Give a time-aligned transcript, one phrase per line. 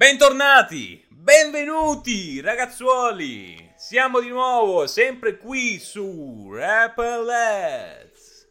[0.00, 8.46] Bentornati, benvenuti ragazzuoli, siamo di nuovo sempre qui su Rap Let's.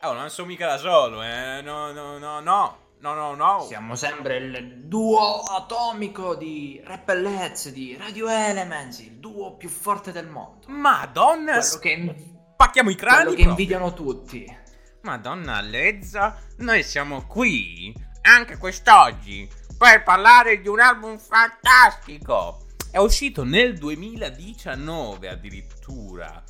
[0.00, 3.60] Oh, non sono mica da solo, eh, no, no, no, no, no, no, no.
[3.68, 10.26] Siamo sempre il duo atomico di Repellez, di Radio Elements, il duo più forte del
[10.26, 10.66] mondo.
[10.66, 12.14] Madonna, Quello che,
[12.54, 13.50] spacchiamo i crani quello che proprio.
[13.50, 14.58] invidiano tutti.
[15.02, 19.48] Madonna Lezza, noi siamo qui anche quest'oggi
[19.80, 22.66] per parlare di un album fantastico.
[22.90, 26.42] È uscito nel 2019 addirittura,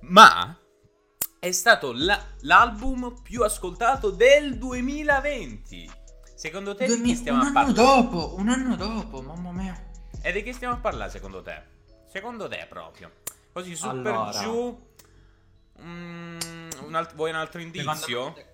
[0.00, 0.56] ma
[1.38, 5.88] è stato la- l'album più ascoltato del 2020.
[6.34, 8.02] Secondo te di chi stiamo un a anno parlare?
[8.02, 9.90] dopo, un anno dopo, mamma mia.
[10.20, 11.62] E di chi stiamo a parlare secondo te?
[12.10, 13.12] Secondo te proprio.
[13.52, 14.30] Così su per Allora.
[14.40, 14.90] giù.
[15.80, 16.38] Mm,
[16.86, 17.94] un alt- vuoi un altro indizio?
[17.94, 18.46] Secondo me,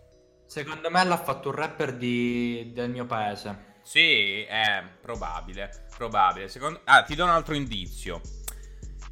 [0.46, 3.67] secondo me l'ha fatto un rapper di- del mio paese.
[3.88, 5.86] Sì, è probabile.
[5.96, 6.50] Probabile.
[6.50, 6.82] Secondo...
[6.84, 8.20] Ah, ti do un altro indizio.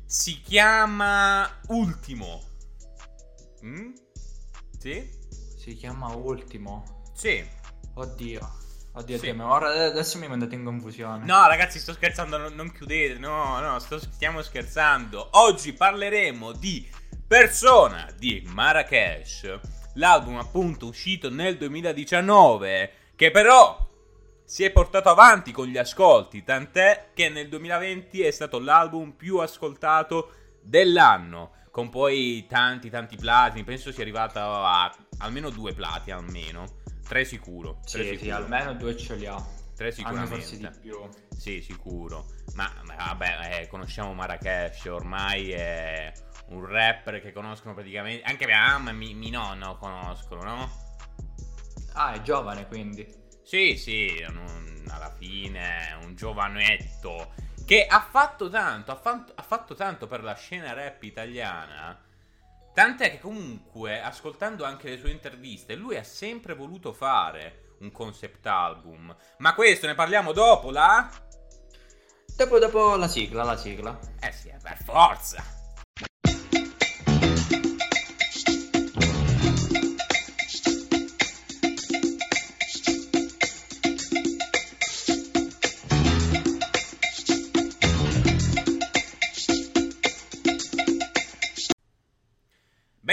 [0.04, 2.42] Si chiama Ultimo.
[3.64, 3.92] Mm?
[4.78, 5.10] Sì?
[5.56, 7.04] Si chiama Ultimo.
[7.14, 7.42] Sì.
[7.94, 8.54] Oddio.
[8.92, 9.28] Oddio, Sì.
[9.30, 11.24] Ora adesso mi mandate in confusione.
[11.24, 12.36] No, ragazzi, sto scherzando.
[12.36, 13.18] Non, non chiudete.
[13.18, 15.26] No, no, sto- stiamo scherzando.
[15.38, 16.86] Oggi parleremo di
[17.26, 19.58] Persona di Marrakesh.
[19.94, 22.92] L'album, appunto, uscito nel 2019.
[23.16, 23.85] Che però
[24.46, 26.44] si è portato avanti con gli ascolti.
[26.44, 30.30] Tant'è che nel 2020 è stato l'album più ascoltato
[30.62, 31.52] dell'anno.
[31.70, 33.64] Con poi tanti, tanti platini.
[33.64, 36.64] Penso sia arrivato a almeno due platini, almeno.
[37.06, 37.80] Tre sicuro.
[37.84, 38.36] Tre Sì, sì, sicuro.
[38.36, 39.44] almeno due ce li ha.
[39.76, 40.72] Tre sicuramente.
[41.36, 42.26] Sì, sicuro.
[42.54, 46.12] Ma, ma vabbè, eh, conosciamo Marrakesh, ormai è
[46.48, 48.22] un rapper che conoscono praticamente.
[48.22, 50.70] Anche mia mamma e mi, mi nonno conoscono, no?
[51.94, 53.24] Ah, è giovane quindi.
[53.46, 57.32] Sì, sì, un- alla fine un giovanetto
[57.64, 61.96] che ha fatto tanto, ha fatto, ha fatto tanto per la scena rap italiana.
[62.74, 68.44] Tant'è che comunque, ascoltando anche le sue interviste, lui ha sempre voluto fare un concept
[68.46, 69.14] album.
[69.38, 71.08] Ma questo ne parliamo dopo, là?
[72.36, 73.96] Dopo, dopo la sigla, la sigla.
[74.20, 75.55] Eh sì, per forza.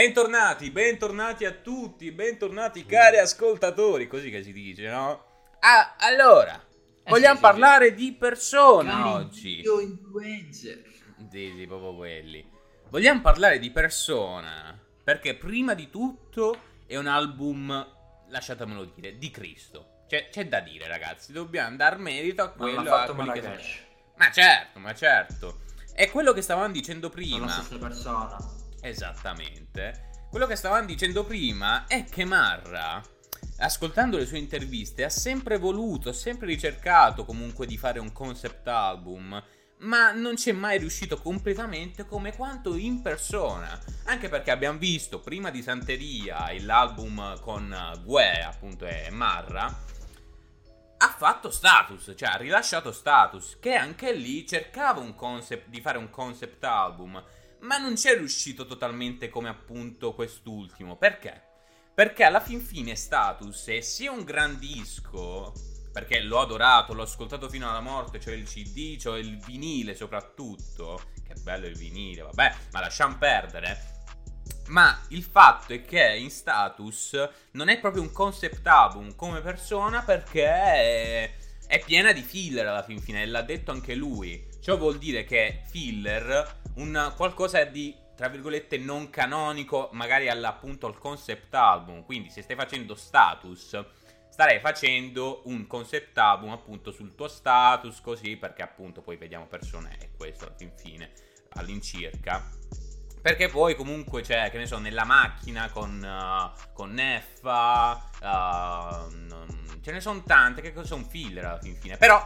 [0.04, 5.24] Bentornati, bentornati a tutti, bentornati cari ascoltatori, così che si dice, no?
[5.62, 6.62] Ah, allora,
[7.04, 9.56] Eh vogliamo sì, sì, parlare di persona Cari oggi.
[9.56, 10.84] video influencer.
[11.32, 12.46] Sì, sì, proprio quelli.
[12.90, 17.88] Vogliamo parlare di Persona perché prima di tutto è un album,
[18.28, 20.02] lasciatemelo dire, di Cristo.
[20.10, 23.58] C'è, c'è da dire, ragazzi, dobbiamo dar merito a quello l'ha fatto a quelli che.
[24.18, 25.62] Ma certo, ma certo.
[25.94, 27.46] È quello che stavamo dicendo prima.
[27.46, 28.62] la stessa persona.
[28.84, 30.12] Esattamente.
[30.30, 33.02] Quello che stavamo dicendo prima è che Marra,
[33.60, 38.68] ascoltando le sue interviste, ha sempre voluto, ha sempre ricercato comunque di fare un concept
[38.68, 39.42] album,
[39.80, 43.80] ma non ci è mai riuscito completamente come quanto in persona.
[44.06, 49.66] Anche perché abbiamo visto prima di Santeria l'album con Gue, appunto, e Marra.
[50.98, 55.98] Ha fatto status, cioè ha rilasciato status, che anche lì cercava un concept, di fare
[55.98, 57.22] un concept album,
[57.64, 60.96] ma non c'è riuscito totalmente come appunto quest'ultimo.
[60.98, 61.42] Perché?
[61.94, 65.54] Perché alla fin fine Status è sia un gran disco,
[65.92, 71.02] perché l'ho adorato, l'ho ascoltato fino alla morte, cioè il CD, cioè il vinile soprattutto.
[71.26, 73.92] Che bello il vinile, vabbè, ma lasciamo perdere.
[74.68, 77.18] Ma il fatto è che in Status
[77.52, 81.36] non è proprio un concept album come persona perché è,
[81.68, 84.52] è piena di filler alla fin fine, l'ha detto anche lui.
[84.62, 90.98] Ciò vuol dire che filler, un qualcosa di tra virgolette non canonico, magari all'appunto al
[90.98, 92.04] concept album.
[92.04, 93.84] Quindi se stai facendo status,
[94.30, 99.98] starei facendo un concept album appunto sul tuo status, così perché appunto poi vediamo persone
[100.00, 101.12] e questo alla fin fine
[101.56, 102.50] all'incirca.
[103.22, 109.92] Perché poi comunque c'è, che ne so, nella macchina con, uh, con Neffa, uh, ce
[109.92, 111.96] ne sono tante che sono filler alla fin fine.
[111.96, 112.22] Però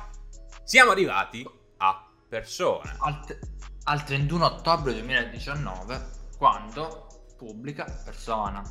[0.63, 1.47] siamo arrivati
[1.77, 2.95] a persona.
[2.97, 3.39] Al, t-
[3.89, 7.07] al 31 ottobre 2019, quando
[7.37, 8.61] pubblica persona.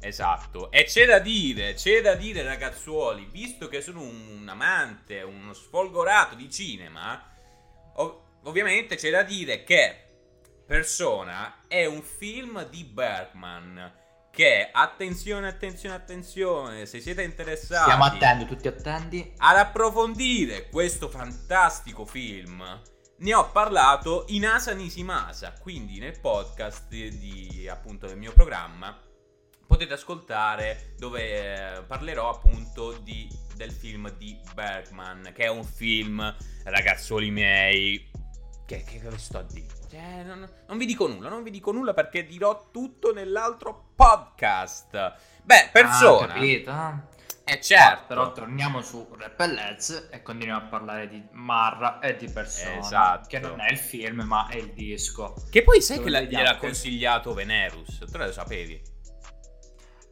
[0.00, 5.22] Esatto, e c'è da dire, c'è da dire ragazzuoli, visto che sono un, un amante,
[5.22, 7.20] uno sfolgorato di cinema,
[7.96, 10.06] ov- ovviamente c'è da dire che
[10.66, 13.92] Persona è un film di Bergman
[14.32, 17.84] che, attenzione, attenzione, attenzione, se siete interessati...
[17.84, 19.32] Stiamo attenti, tutti attenti.
[19.36, 22.82] Ad approfondire questo fantastico film,
[23.18, 28.98] ne ho parlato in Asa Nisimasa, quindi nel podcast di, appunto del mio programma
[29.66, 36.34] potete ascoltare dove eh, parlerò appunto di, del film di Bergman, che è un film,
[36.64, 38.10] ragazzoli miei,
[38.66, 39.74] che, che, che sto a dire?
[39.88, 45.14] Cioè, non, non, vi dico nulla, non vi dico nulla perché dirò tutto nell'altro podcast.
[45.42, 46.32] Beh, persona.
[46.32, 46.70] Ah, capito.
[47.48, 48.06] Eh certo.
[48.08, 52.78] Però torniamo su Repellez e continuiamo a parlare di Marra e di Persona.
[52.78, 53.28] Esatto.
[53.28, 55.32] Che non è il film, ma è il disco.
[55.48, 58.04] Che poi sai Dove che gliel'ha consigliato Venerus?
[58.10, 58.82] Tu lo sapevi?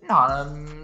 [0.07, 0.27] No,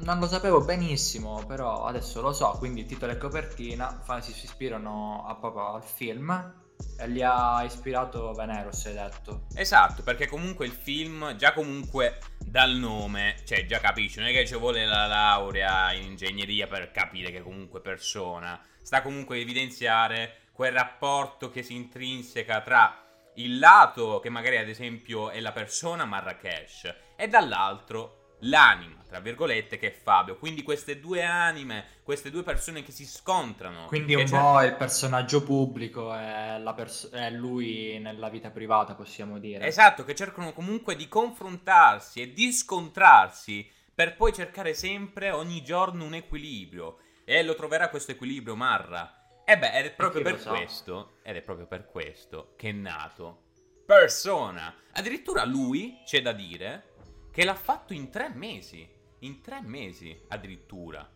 [0.02, 5.26] non lo sapevo benissimo, però adesso lo so, quindi titolo e copertina si, si ispirano
[5.28, 6.59] a, proprio al film e
[7.06, 9.46] li ha ispirato Veneros, hai detto.
[9.54, 14.46] Esatto, perché comunque il film, già comunque dal nome, cioè già capisci, non è che
[14.46, 20.48] ci vuole la laurea in ingegneria per capire che comunque persona, sta comunque a evidenziare
[20.52, 23.04] quel rapporto che si intrinseca tra
[23.34, 29.76] il lato che magari ad esempio è la persona Marrakesh e dall'altro l'anima, tra virgolette,
[29.76, 30.38] che è Fabio.
[30.38, 33.86] Quindi queste due anime, queste due persone che si scontrano.
[33.86, 39.66] Quindi un po' il personaggio pubblico e pers- lui nella vita privata, possiamo dire.
[39.66, 46.04] Esatto, che cercano comunque di confrontarsi e di scontrarsi per poi cercare sempre, ogni giorno,
[46.04, 46.98] un equilibrio.
[47.24, 49.42] E lo troverà questo equilibrio Marra.
[49.44, 53.48] E beh, ed è proprio per questo, ed è proprio per questo che è nato
[53.84, 54.72] Persona.
[54.92, 56.92] Addirittura lui, c'è da dire,
[57.32, 58.88] che l'ha fatto in tre mesi.
[59.20, 61.08] In tre mesi addirittura.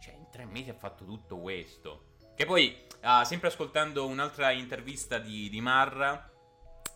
[0.00, 2.14] Cioè, in tre mesi ha fatto tutto questo.
[2.36, 6.30] Che poi, uh, sempre ascoltando un'altra intervista di, di Marra,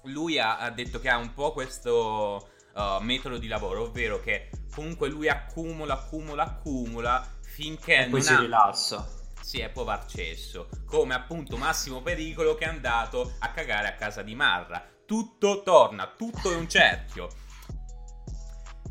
[0.05, 4.51] lui ha, ha, detto che ha un po' questo uh, metodo di lavoro, ovvero che
[4.73, 8.39] comunque lui accumula, accumula, accumula finché e poi non si ha...
[8.39, 9.09] rilassa.
[9.41, 10.69] Si è poi accesso.
[10.87, 14.81] Come appunto Massimo Pericolo che è andato a cagare a casa di Marra.
[15.05, 17.29] Tutto torna, tutto è un cerchio.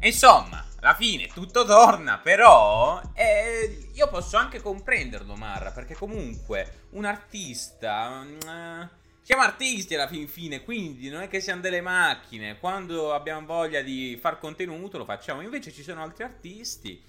[0.01, 7.05] Insomma, alla fine tutto torna, però eh, io posso anche comprenderlo, Marra, perché comunque un
[7.05, 8.25] artista...
[8.25, 12.57] Eh, siamo artisti alla fin fine, quindi non è che siamo delle macchine.
[12.57, 15.41] Quando abbiamo voglia di far contenuto lo facciamo.
[15.41, 17.01] Invece ci sono altri artisti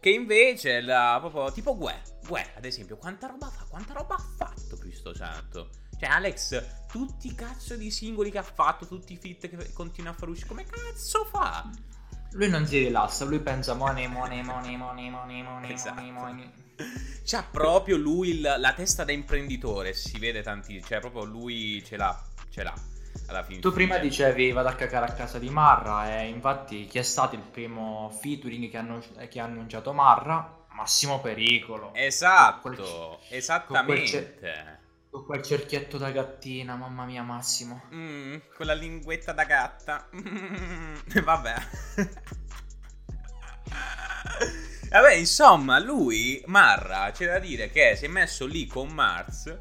[0.00, 3.64] che invece la, proprio tipo Gue, Gue ad esempio, quanta roba fa?
[3.68, 5.70] Quanta roba ha fatto Cristo Santo?
[5.98, 10.12] Cioè Alex, tutti i cazzo di singoli che ha fatto, tutti i fit che continua
[10.12, 11.68] a fare uscire, come cazzo fa?
[12.32, 16.00] Lui non si rilassa, lui pensa money, money, money, money, money, money, esatto.
[16.00, 16.52] money, money.
[17.24, 21.96] C'ha proprio lui il, la testa da imprenditore, si vede tanti, cioè proprio lui ce
[21.96, 22.18] l'ha,
[22.50, 22.74] ce l'ha.
[23.28, 26.98] Alla fine tu prima dicevi vado a cacare a casa di Marra e infatti chi
[26.98, 30.56] è stato il primo featuring che, hanno, che ha annunciato Marra?
[30.72, 31.92] Massimo Pericolo.
[31.92, 34.12] Esatto, quel, esattamente.
[34.12, 34.77] Con quel
[35.42, 37.84] cerchietto da gattina, mamma mia Massimo.
[37.94, 40.08] Mm, quella linguetta da gatta.
[41.24, 41.54] Vabbè.
[44.90, 49.56] vabbè, insomma, lui, Marra, c'è da dire che si è messo lì con Mars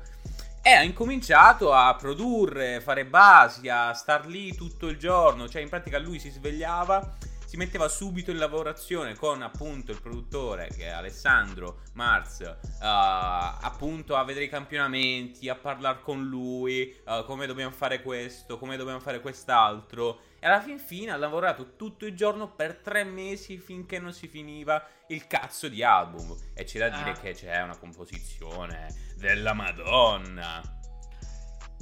[0.62, 5.48] e ha incominciato a produrre, fare basi, a star lì tutto il giorno.
[5.48, 7.16] Cioè, in pratica lui si svegliava
[7.48, 14.18] si metteva subito in lavorazione con appunto il produttore che è Alessandro Mars uh, appunto
[14.18, 19.00] a vedere i campionamenti a parlare con lui uh, come dobbiamo fare questo come dobbiamo
[19.00, 20.20] fare quest'altro.
[20.40, 24.28] E alla fin fine ha lavorato tutto il giorno per tre mesi finché non si
[24.28, 26.36] finiva il cazzo di album.
[26.54, 27.20] E c'è da dire ah.
[27.20, 30.62] che c'è una composizione della madonna.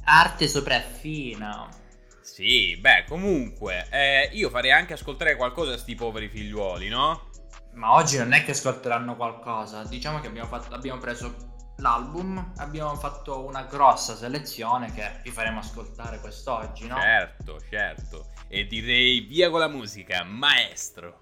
[0.05, 1.83] Arte sopraffina
[2.25, 7.29] sì, beh, comunque, eh, io farei anche ascoltare qualcosa a sti poveri figliuoli, no?
[7.73, 12.95] Ma oggi non è che ascolteranno qualcosa, diciamo che abbiamo, fatto, abbiamo preso l'album, abbiamo
[12.95, 16.99] fatto una grossa selezione che vi faremo ascoltare quest'oggi, no?
[16.99, 18.31] Certo, certo.
[18.47, 21.19] E direi via con la musica, maestro.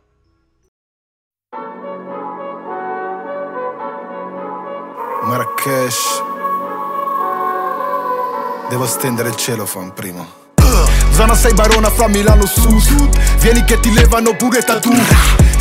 [5.24, 6.22] Marrakesh.
[8.70, 10.43] Devo stendere il celofan prima.
[11.14, 13.10] Zona 6 Barona fra Milano Sud.
[13.40, 14.92] Vieni che ti levano pure tatu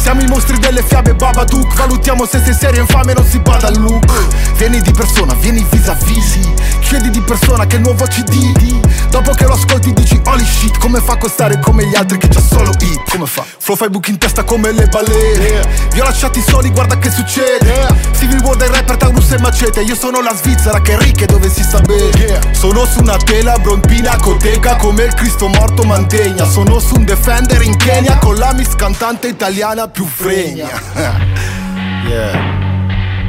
[0.02, 1.74] Siamo i mostri delle fiabe Babadook.
[1.76, 4.10] Valutiamo se sei serio infame non si bada al look.
[4.56, 6.38] Vieni di persona, vieni vis a vis
[6.80, 8.78] Chiedi di persona che il nuovo CD
[9.08, 12.28] Dopo che lo ascolti dici holy shit Come fa a costare come gli altri che
[12.28, 13.10] c'ha solo hit?
[13.10, 13.44] Come fa?
[13.58, 15.46] Flow fai buchi in testa come le balene.
[15.46, 15.68] Yeah.
[15.92, 17.64] Vi ho lasciati soli guarda che succede.
[17.64, 17.96] Yeah.
[18.18, 19.82] Civil War dei rapper Taurus e Macete.
[19.82, 22.10] Io sono la Svizzera che è ricca dove si sta bene.
[22.18, 22.40] Yeah.
[22.52, 26.44] Sono su una tela brompina coteca Come il Cristo morto mantegna.
[26.44, 30.68] Sono su un Defender in Kenya Con la miss cantante italiana più fregna
[32.08, 32.60] Yeah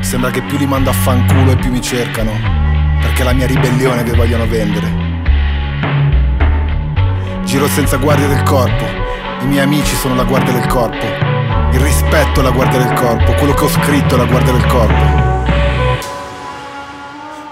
[0.02, 2.32] Sembra che più li mando a fanculo e più mi cercano
[3.02, 5.04] Perché è la mia ribellione che vogliono vendere
[7.54, 8.84] Giro senza guardia del corpo.
[9.42, 11.06] I miei amici sono la guardia del corpo.
[11.72, 13.32] Il rispetto è la guardia del corpo.
[13.34, 15.04] Quello che ho scritto è la guardia del corpo.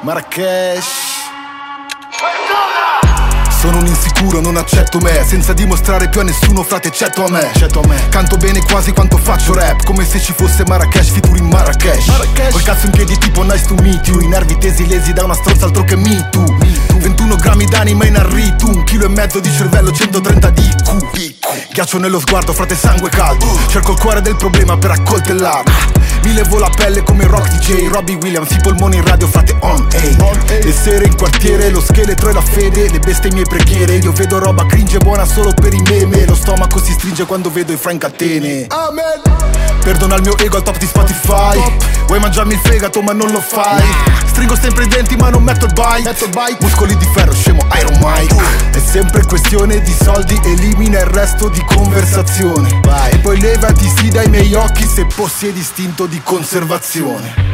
[0.02, 1.01] Marrakesh.
[3.62, 5.24] Sono un insicuro, non accetto me.
[5.24, 7.52] Senza dimostrare più a nessuno, frate, eccetto a me.
[7.52, 8.08] Eccetto a me.
[8.10, 12.08] Canto bene quasi quanto faccio rap Come se ci fosse Marrakesh, featuring Marrakesh.
[12.08, 12.54] Marrakesh.
[12.54, 15.36] Col cazzo in piedi tipo nice to meet you I nervi tesi lesi da una
[15.36, 16.58] stronza altro che me too.
[16.98, 21.41] 21 grammi d'anima in arritu Un chilo e mezzo di cervello, 130 di IQ
[21.72, 23.46] Ghiaccio nello sguardo, frate sangue caldo.
[23.68, 25.72] Cerco il cuore del problema per accoltellarlo.
[26.24, 29.88] Mi levo la pelle come rock DJ Robbie Williams, i polmoni in radio, frate on
[29.92, 33.96] air Le sere in quartiere, lo scheletro e la fede Le bestie mie preghiere.
[33.96, 36.26] Io vedo roba cringe buona solo per i meme.
[36.26, 39.22] Lo stomaco si stringe quando vedo i Frank Atene Amen.
[39.84, 41.60] Perdona il mio ego al top di Spotify.
[42.06, 43.84] Vuoi mangiarmi il fegato ma non lo fai.
[44.28, 46.28] Stringo sempre i denti ma non metto il bite.
[46.60, 48.36] Muscoli di ferro, scemo Iron Mike.
[48.72, 52.82] È sempre questione di soldi Elimina il resto di conversazione
[53.12, 57.52] E poi levati sì dai miei occhi Se possiedi istinto di conservazione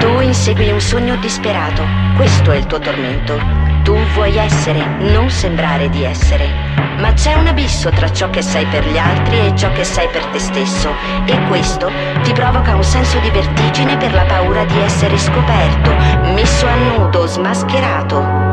[0.00, 1.84] tu insegui un sogno disperato,
[2.16, 3.38] questo è il tuo tormento.
[3.84, 4.82] Tu vuoi essere,
[5.12, 6.48] non sembrare di essere.
[6.96, 10.08] Ma c'è un abisso tra ciò che sei per gli altri e ciò che sei
[10.08, 10.90] per te stesso.
[11.26, 11.90] E questo
[12.22, 15.90] ti provoca un senso di vertigine per la paura di essere scoperto,
[16.32, 18.49] messo a nudo, smascherato.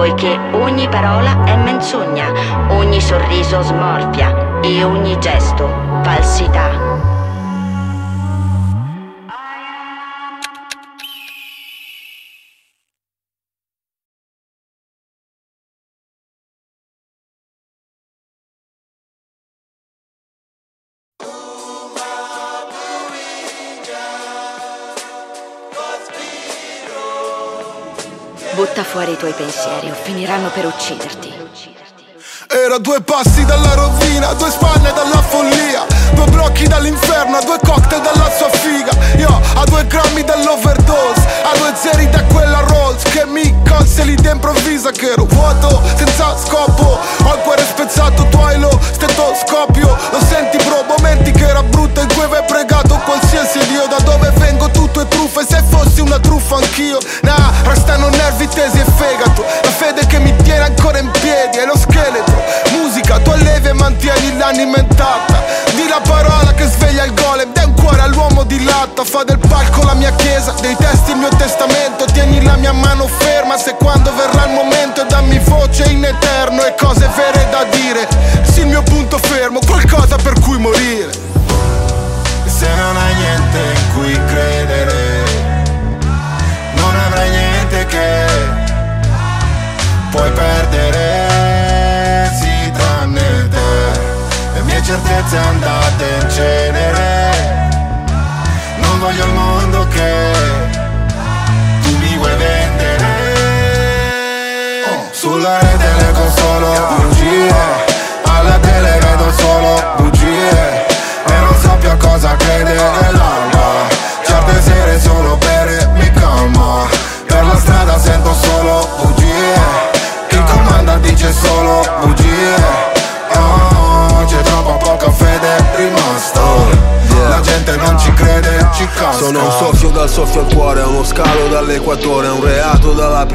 [0.00, 2.32] Poiché ogni parola è menzogna,
[2.70, 5.68] ogni sorriso smorfia e ogni gesto
[6.02, 7.19] falsità.
[28.90, 31.32] Fuori i tuoi pensieri o finiranno per ucciderti.
[32.48, 38.28] Era due passi dalla rovina, due spalle dalla follia Due blocchi dall'inferno, due cocktail dalla
[38.36, 43.54] sua figa Io a due grammi dell'overdose, a due zeri da quella Rolls Che mi
[43.68, 46.89] colse lì d'improvvisa che ero vuoto, senza scopo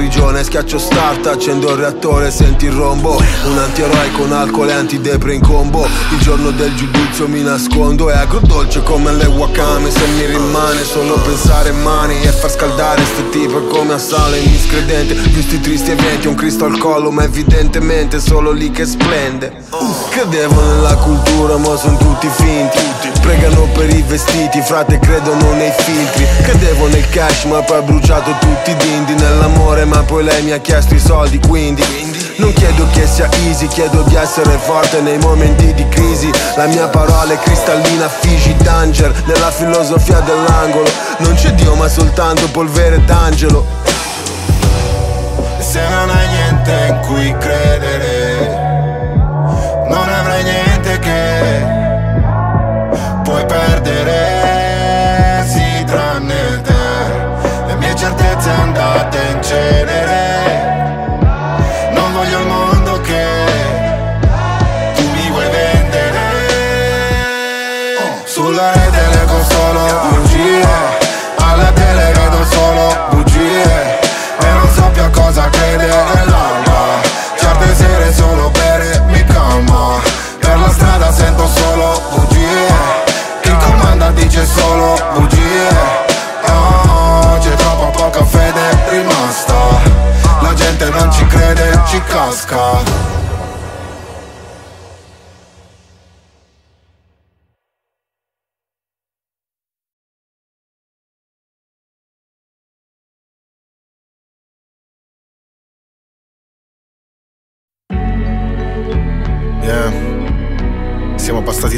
[0.05, 3.19] prigione Schiaccio start, accendo il reattore Senti il rombo.
[3.45, 5.87] Un antieroe con alcol e antidepre in combo.
[6.11, 9.89] Il giorno del giudizio mi nascondo È agrodolce come le wakame.
[9.89, 15.15] Se mi rimane solo pensare mani E far scaldare ste tipe come a sale miscredente.
[15.15, 19.63] Visti tristi eventi Un Cristo al collo ma evidentemente Solo lì che splende.
[20.09, 26.27] Credevo nella cultura ma sono tutti finti Pregano per i vestiti, frate credono nei filtri.
[26.43, 30.51] Credevo nel cash ma poi ho bruciato tutti i dindi Nell'amore ma poi lei mi
[30.51, 31.81] ha chiesto i soldi quindi
[32.37, 36.29] non chiedo che sia easy, chiedo di essere forte nei momenti di crisi.
[36.55, 40.87] La mia parola è cristallina, Fiji Danger Nella filosofia dell'angolo.
[41.19, 43.65] Non c'è Dio ma soltanto polvere d'angelo.
[45.59, 48.14] Se non hai niente in cui credere.
[57.95, 60.34] Certezze andate in cenere.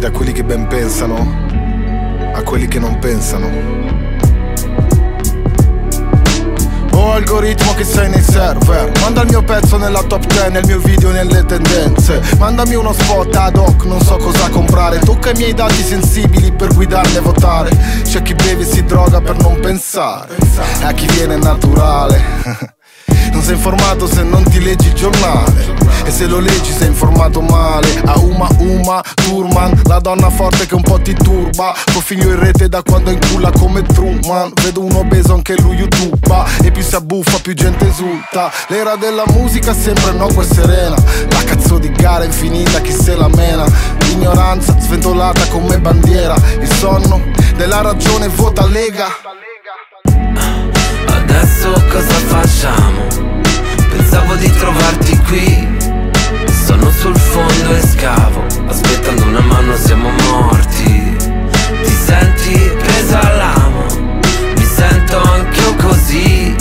[0.07, 1.15] Da quelli che ben pensano
[2.33, 3.49] a quelli che non pensano.
[6.93, 8.89] Oh algoritmo che sei nei server.
[9.01, 12.21] Manda il mio pezzo nella top 10 Nel mio video nelle tendenze.
[12.37, 14.99] Mandami uno spot ad hoc Non so cosa comprare.
[14.99, 17.71] Tocca i miei dati sensibili Per guidarmi a votare.
[18.03, 20.37] C'è chi beve e si droga per non pensare.
[20.83, 22.75] A chi viene naturale
[23.31, 25.75] Non sei informato se non ti leggi il giornale.
[26.03, 28.01] E se lo leggi sei informato male.
[28.05, 31.73] A Uma Uma Turman La donna forte che un po' ti turba.
[31.85, 34.51] Tuo figlio in rete da quando inculla come Truman.
[34.61, 38.51] Vedo un obeso anche lui youtuba E più si abbuffa più gente esulta.
[38.67, 40.95] L'era della musica sempre no e serena.
[41.29, 43.65] La cazzo di gara infinita chi se la mena.
[44.01, 46.35] L'ignoranza sventolata come bandiera.
[46.59, 47.21] Il sonno
[47.55, 49.07] della ragione vota Lega.
[51.07, 53.16] Adesso cosa facciamo?
[54.39, 55.67] Di trovarti qui.
[56.65, 61.15] Sono sul fondo e scavo Aspettando una mano siamo morti.
[61.83, 63.85] Ti senti presa all'amo
[64.55, 66.55] Mi sento anch'io così.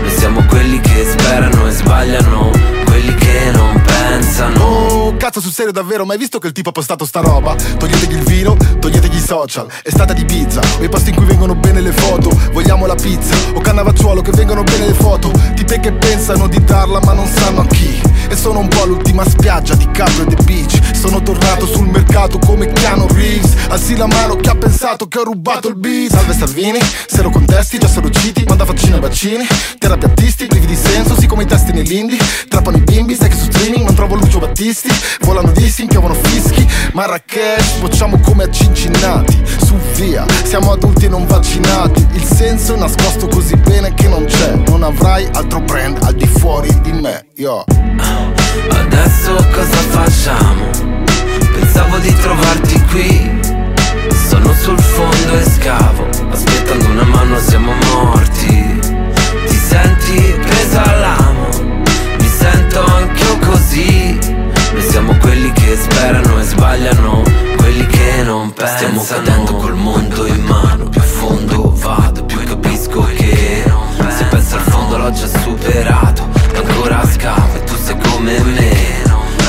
[0.00, 2.50] Noi siamo quelli che sperano e sbagliano
[2.84, 3.77] Quelli che non
[4.18, 4.66] pensano
[5.08, 7.54] Oh, cazzo sul serio davvero, mai visto che il tipo ha postato sta roba?
[7.54, 9.66] Toglietegli il vino, toglietegli i social.
[9.82, 12.30] È stata di pizza, o i posti in cui vengono bene le foto.
[12.52, 15.30] Vogliamo la pizza, o cannavacciuolo che vengono bene le foto.
[15.54, 18.00] Tipe che pensano di darla ma non sanno a chi.
[18.28, 20.96] E sono un po' l'ultima spiaggia di Capro e The Beach.
[20.96, 23.54] Sono tornato sul mercato come Keanu Reeves.
[23.68, 26.10] Alzi la mano chi ha pensato che ho rubato il beat.
[26.10, 29.46] Salve Salvini, se lo contesti già sono citi Manda vaccini e vaccini,
[29.78, 33.44] terapiattisti privi di senso Sì come i testi nell'indie, trappano i bimbi Sai che su
[33.44, 34.88] streaming non trovo Lucio Battisti
[35.20, 36.66] Volano dissi, piovono fischi.
[36.92, 42.06] Marrakesh, bocciamo come a Cincinnati Su via, siamo adulti e non vaccinati.
[42.12, 44.54] Il senso è nascosto così bene che non c'è.
[44.66, 47.64] Non avrai altro brand al di fuori di me Yo.
[48.70, 50.64] Adesso cosa facciamo?
[51.52, 53.40] Pensavo di trovarti qui.
[54.28, 58.80] Sono sul fondo e scavo Aspettando una mano siamo morti.
[59.46, 61.48] Ti senti presa all'amo?
[62.18, 64.18] Mi sento anch'io così.
[64.72, 67.22] Noi siamo quelli che sperano e sbagliano
[67.56, 69.00] Quelli che non pensano.
[69.00, 73.64] Stiamo cadendo col mondo in mano Più a fondo vado, più capisco che
[74.08, 79.02] Se penso al fondo l'ho già superato ancora scavo e tu sei come me.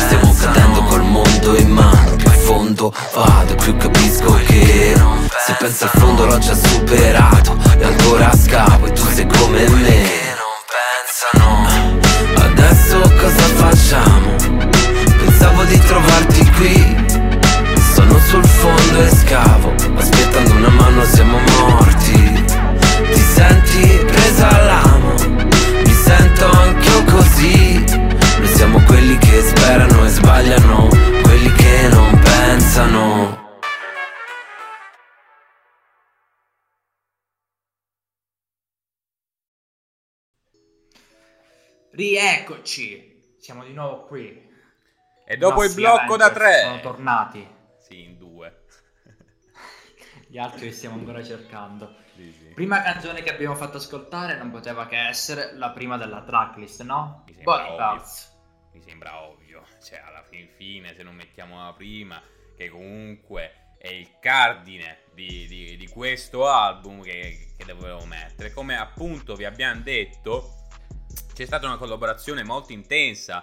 [0.05, 4.93] Stiamo cadendo col mondo in mano Più a fondo vado, più capisco che
[5.45, 10.27] Se penso al fondo l'ho già superato E ancora scavo e tu sei come me.
[10.69, 11.59] Adesso
[15.69, 16.95] di trovarti qui
[17.93, 22.43] Sono sul fondo e scavo Aspettando una mano siamo morti
[23.13, 25.13] Ti senti presa all'amo
[25.86, 30.88] Mi sento anch'io così Noi siamo quelli che sperano e sbagliano
[31.21, 33.38] Quelli che non pensano
[41.91, 43.36] Rieccoci!
[43.39, 44.47] Siamo di nuovo qui.
[45.31, 46.81] E dopo il blocco da Avengers Sono tre.
[46.81, 47.47] tornati.
[47.77, 48.63] Sì, in due.
[50.27, 51.97] Gli altri che stiamo ancora cercando.
[52.15, 52.45] Sì, sì.
[52.55, 57.25] Prima canzone che abbiamo fatto ascoltare non poteva che essere la prima della tracklist, no?
[57.27, 57.77] Mi sembra Body ovvio.
[57.77, 58.37] Parts.
[58.73, 59.63] Mi sembra ovvio.
[59.83, 62.19] Cioè, alla fin fine, se non mettiamo la prima,
[62.57, 68.51] che comunque è il cardine di, di- di questo album che, che dovevo mettere.
[68.51, 70.65] Come appunto vi abbiamo detto,
[71.35, 73.39] c'è stata una collaborazione molto intensa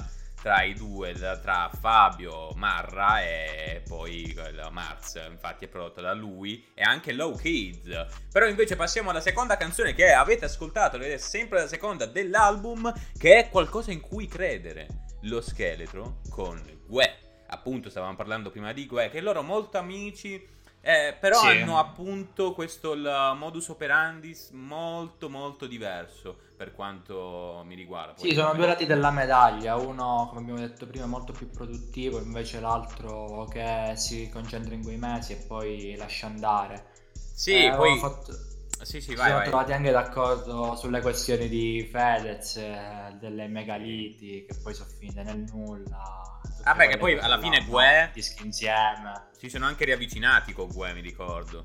[0.46, 6.64] tra i due, tra Fabio Marra e poi quello Mars, infatti è prodotto da lui,
[6.72, 8.06] e anche Low Kids.
[8.30, 12.94] Però invece passiamo alla seconda canzone che avete ascoltato, ed è sempre la seconda dell'album,
[13.18, 14.86] che è qualcosa in cui credere.
[15.22, 17.42] Lo scheletro con Gue.
[17.48, 20.40] Appunto, stavamo parlando prima di Gue, che loro molto amici.
[20.86, 21.46] Eh, però Sì.
[21.48, 28.12] hanno appunto questo il modus operandi molto molto diverso per quanto mi riguarda.
[28.12, 31.50] Poi- Sì, sono due lati della medaglia, uno come abbiamo detto prima è molto più
[31.50, 36.94] produttivo, invece l'altro che si concentra in quei mesi e poi lascia andare.
[37.12, 37.98] Sì, Eh, poi...
[37.98, 38.45] fatto-
[38.82, 39.48] Sì, sì, ci vai, siamo vai.
[39.48, 45.44] trovati anche d'accordo sulle questioni di Fedez, eh, delle megaliti che poi sono finite nel
[45.50, 46.40] nulla.
[46.62, 49.28] Vabbè, che quelle poi alla fine Gue- Dischi insieme.
[49.36, 51.64] Si sono anche riavvicinati con Gue, mi ricordo.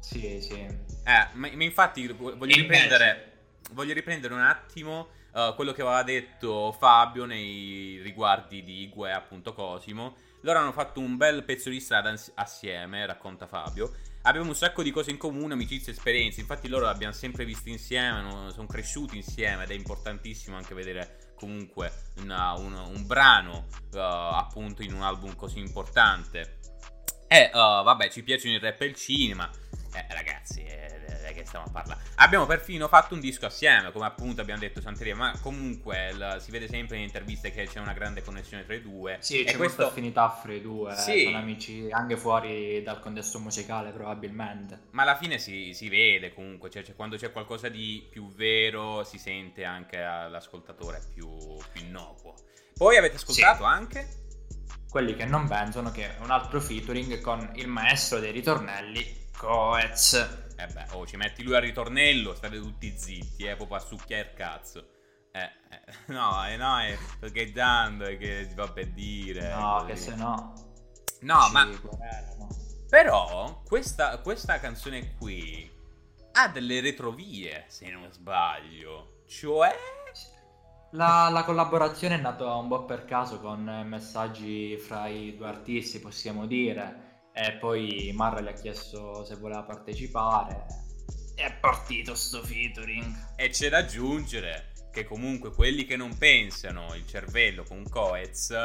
[0.00, 0.60] Sì, sì.
[0.60, 3.32] Eh, ma, ma infatti voglio riprendere,
[3.72, 9.52] voglio riprendere un attimo eh, quello che aveva detto Fabio nei riguardi di Gue, appunto
[9.52, 10.16] Cosimo.
[10.42, 13.92] Loro hanno fatto un bel pezzo di strada assieme, racconta Fabio.
[14.26, 16.40] Abbiamo un sacco di cose in comune, amicizie, esperienze.
[16.40, 20.74] Infatti loro li abbiamo sempre visti insieme, no- sono cresciuti insieme ed è importantissimo anche
[20.74, 26.58] vedere comunque una- un, un brano eh, appunto in un album così importante.
[27.28, 29.50] E eh, vabbè, ci piacciono il rap e il cinema.
[29.92, 32.03] Eh, ragazzi, eh, eh, che stiamo a parlare?
[32.16, 36.52] Abbiamo perfino fatto un disco assieme, come appunto abbiamo detto Santeria, ma comunque il- si
[36.52, 39.16] vede sempre in interviste che c'è una grande connessione tra i due.
[39.20, 41.24] Sì, e c'è questo molta affinità fra i due, Sì.
[41.24, 44.82] sono amici anche fuori dal contesto musicale probabilmente.
[44.92, 49.02] Ma alla fine si, si vede comunque, cioè, cioè, quando c'è qualcosa di più vero
[49.02, 51.36] si sente anche all'ascoltatore più,
[51.72, 52.34] più innocuo.
[52.76, 54.22] Poi avete ascoltato anche?
[54.88, 60.42] Quelli che non pensano che è un altro featuring con il maestro dei ritornelli, Coez.
[60.56, 64.28] Eh beh, oh, ci metti lui al ritornello, state tutti zitti, eh, proprio a succhiare
[64.30, 64.88] il cazzo.
[65.32, 65.80] Eh, eh,
[66.12, 69.52] no, eh, no, eh, sto scherzando, è che si fa per dire.
[69.52, 69.86] No, così.
[69.86, 70.52] che se no...
[71.20, 71.66] No, ma
[72.94, 75.68] però questa, questa canzone qui
[76.32, 79.22] ha delle retrovie, se non sbaglio.
[79.26, 79.74] Cioè...
[80.92, 85.48] La, la collaborazione è nata un po' per caso con eh, messaggi fra i due
[85.48, 90.66] artisti, possiamo dire, e poi Marra gli ha chiesto se voleva partecipare.
[91.34, 93.34] È partito sto featuring.
[93.34, 98.56] E c'è da aggiungere che comunque quelli che non pensano il cervello con Coez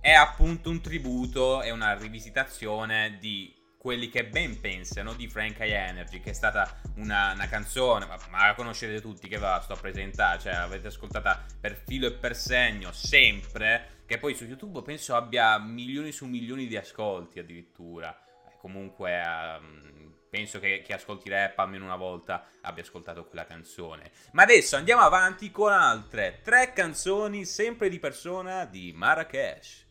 [0.00, 5.72] è appunto un tributo e una rivisitazione di quelli che ben pensano di Frank High
[5.72, 9.72] Energy, che è stata una, una canzone, ma, ma la conoscete tutti che va, sto
[9.72, 14.82] a presentare, cioè l'avete ascoltata per filo e per segno, sempre, che poi su YouTube
[14.82, 18.12] penso abbia milioni su milioni di ascolti addirittura.
[18.44, 24.10] Eh, Comunque ehm, penso che chi ascolti rap almeno una volta abbia ascoltato quella canzone.
[24.32, 29.86] Ma adesso andiamo avanti con altre tre canzoni sempre di persona di Marrakesh.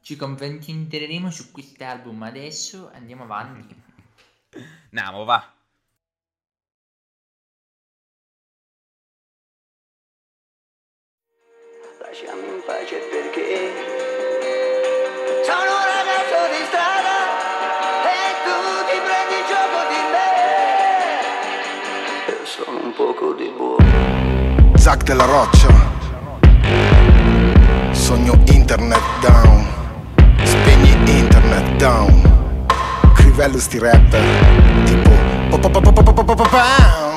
[0.00, 3.82] Ci concentreremo su quest'album adesso, andiamo avanti.
[4.92, 5.59] Andiamo, va.
[12.10, 13.70] Lasciami in pace perché
[15.46, 17.16] sono un ragazzo di strada
[18.02, 18.56] e tu
[18.88, 20.30] ti prendi il gioco di me.
[22.26, 24.74] E sono un poco di buono.
[24.76, 25.68] Zack della roccia.
[27.92, 29.64] Sogno internet down.
[30.42, 32.66] Spegni internet down.
[33.14, 34.22] Crivello sti rapper.
[34.84, 35.10] Tipo.
[35.50, 37.09] Pa pa pa pa pa pa pa pa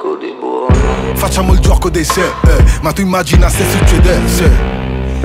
[0.00, 1.14] poco di buono.
[1.14, 4.50] Facciamo il gioco dei se eh, Ma tu immagina se succedesse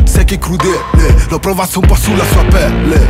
[0.04, 3.08] Sai che crudele Lo provassi un po' sulla sua pelle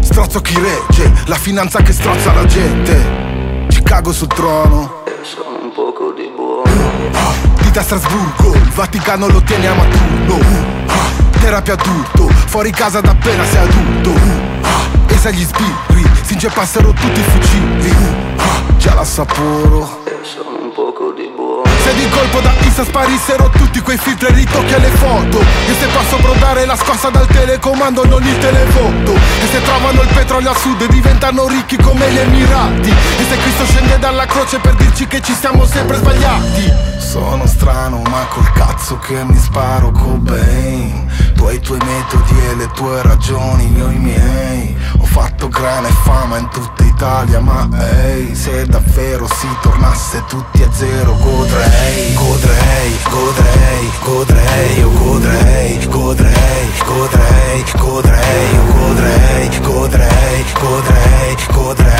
[0.00, 5.72] Strozzo chi regge La finanza che strozza la gente Chicago sul trono Io sono un
[5.72, 6.64] poco di buono.
[7.60, 10.38] Dita a Strasburgo, il Vaticano lo tieniamo a turno.
[10.86, 14.12] Ah, Terapia tutto, fuori casa da appena sei adulto.
[14.62, 17.94] Ah, E se gli sbirri si inceppassero tutti i fucili.
[18.36, 20.04] Ah, Già l'assaporo.
[20.05, 20.05] Io
[21.96, 25.40] di colpo da Insta sparissero tutti quei filtri e ritocchi alle foto.
[25.40, 29.14] E se posso brodare la scossa dal telecomando non il televoto.
[29.14, 32.90] E se trovano il petrolio a sud diventano ricchi come gli Emirati.
[32.90, 36.72] E se Cristo scende dalla croce per dirci che ci siamo sempre sbagliati.
[36.98, 41.32] Sono strano ma col cazzo che mi sparo Cobain.
[41.34, 44.76] Tu hai i tuoi metodi e le tue ragioni, io i miei.
[44.98, 50.62] Ho fatto grana e fama in tutta Italia ma ehi Se davvero si tornasse tutti
[50.62, 61.36] a zero godrei Godrei, godrei, godrei, io godrei Godrei, godrei, godrei, io godrei Godrei, godrei,
[61.52, 61.96] godrei,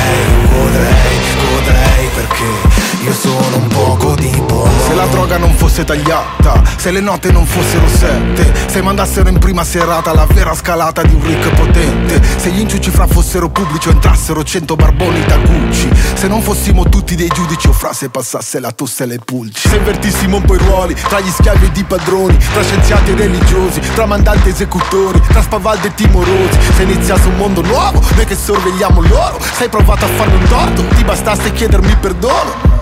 [0.51, 6.61] godrei Godrei perché io sono un poco di buono Se la droga non fosse tagliata
[6.77, 11.15] Se le note non fossero sette Se mandassero in prima serata la vera scalata di
[11.15, 15.91] un ricco potente Se gli inciuci fra fossero pubblici o entrassero cento barboni da Gucci.
[16.15, 19.69] Se non fossimo tutti dei giudici o fra se passasse la tosse e le pulci.
[19.69, 23.17] Se invertissimo un po' i ruoli tra gli schiavi ed i padroni Tra scienziati e
[23.17, 26.59] religiosi, tra mandanti e esecutori Tra spavaldi e timorosi.
[26.75, 30.49] Se iniziasse un mondo nuovo, noi che sorvegliamo loro Se hai provato a farmi un
[30.49, 32.76] torto, ti bastasse chiedermi perdono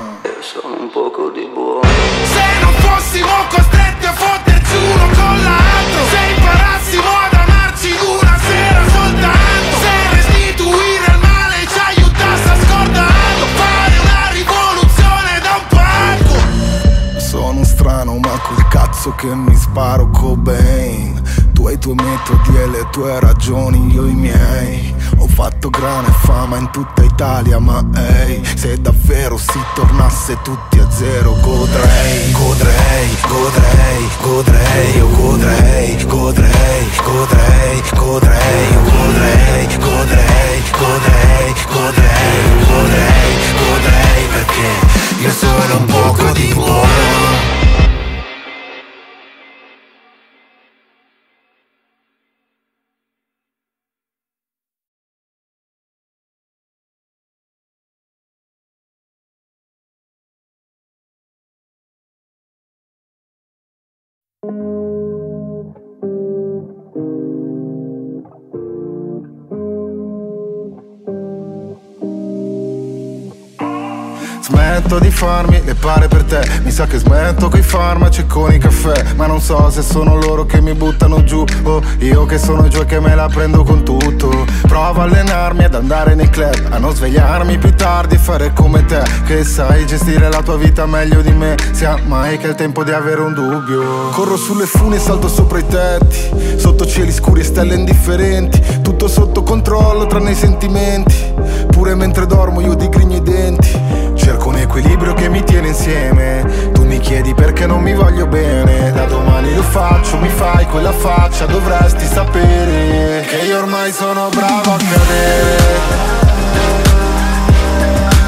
[19.24, 21.22] che mi sparo Cobain
[21.54, 26.08] Tu hai i tuoi metodi e le tue ragioni, io i miei Ho fatto grana
[26.08, 32.32] e fama in tutta Italia ma ehi Se davvero si tornasse tutti a zero Godrei,
[32.32, 44.26] godrei, godrei, godrei Io godrei, godrei, godrei, godrei Io godrei, godrei, godrei, godrei godrei, godrei
[44.28, 47.43] perché io sono un poco di buono
[64.44, 64.73] you
[74.84, 76.46] Smetto di farmi le pare per te.
[76.62, 80.14] Mi sa che smetto coi farmaci e con i caffè Ma non so se sono
[80.14, 83.62] loro che mi buttano giù O io che sono giù e che me la prendo
[83.64, 84.44] con tutto.
[84.66, 88.84] Provo a allenarmi ad andare nei club A non svegliarmi più tardi e fare come
[88.84, 91.56] te Che sai gestire la tua vita meglio di me.
[91.72, 94.10] Sia mai che è il tempo di avere un dubbio.
[94.10, 98.82] Corro sulle fune e salto sopra i tetti Sotto cieli scuri e stelle indifferenti.
[98.82, 101.32] Tutto sotto controllo tranne i sentimenti.
[101.70, 106.70] Pure mentre dormo io digrigno i denti Cerco un equilibrio che mi tiene insieme.
[106.72, 108.90] Tu mi chiedi perché non mi voglio bene.
[108.90, 111.44] Da domani lo faccio, mi fai quella faccia.
[111.44, 115.56] Dovresti sapere Che io ormai sono bravo a cadere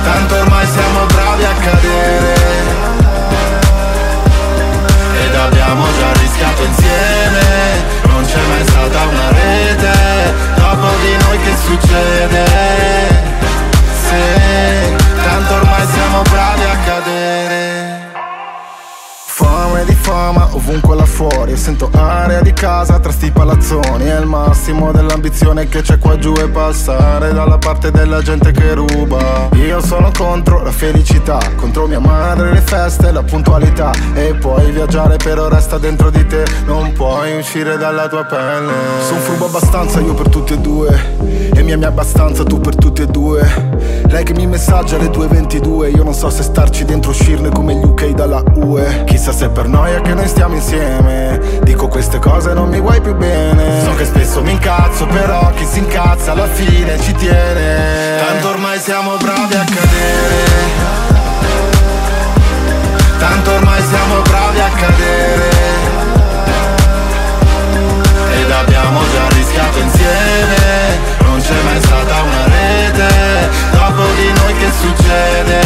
[0.04, 2.05] Tanto ormai siamo bravi a cadere
[25.68, 29.48] che c'è qua giù E passare dalla parte della gente che ruba.
[29.54, 33.92] Io sono contro la felicità Contro mia madre, le feste, la puntualità.
[34.14, 38.72] E puoi viaggiare però resta dentro di te Non puoi uscire dalla tua pelle.
[39.06, 41.14] Sono furbo abbastanza io per tutti e due.
[41.54, 43.94] E mi ami abbastanza tu per tutti e due.
[44.08, 47.84] Lei che mi messaggia alle 2.22 Io non so se starci dentro uscirne come gli
[47.84, 51.40] UK dalla UE Chissà se per noia che noi stiamo insieme.
[51.62, 53.82] Dico queste cose non mi vuoi più bene.
[53.84, 58.18] So che spesso mi incazzo però chi si incazza alla fine ci tiene.
[58.18, 60.44] Tanto ormai siamo bravi a cadere.
[63.18, 65.50] Tanto ormai siamo bravi a cadere.
[68.38, 71.14] Ed abbiamo già rischiato insieme.
[71.22, 75.60] Non c'è mai stata una rete Dopo di noi che succede?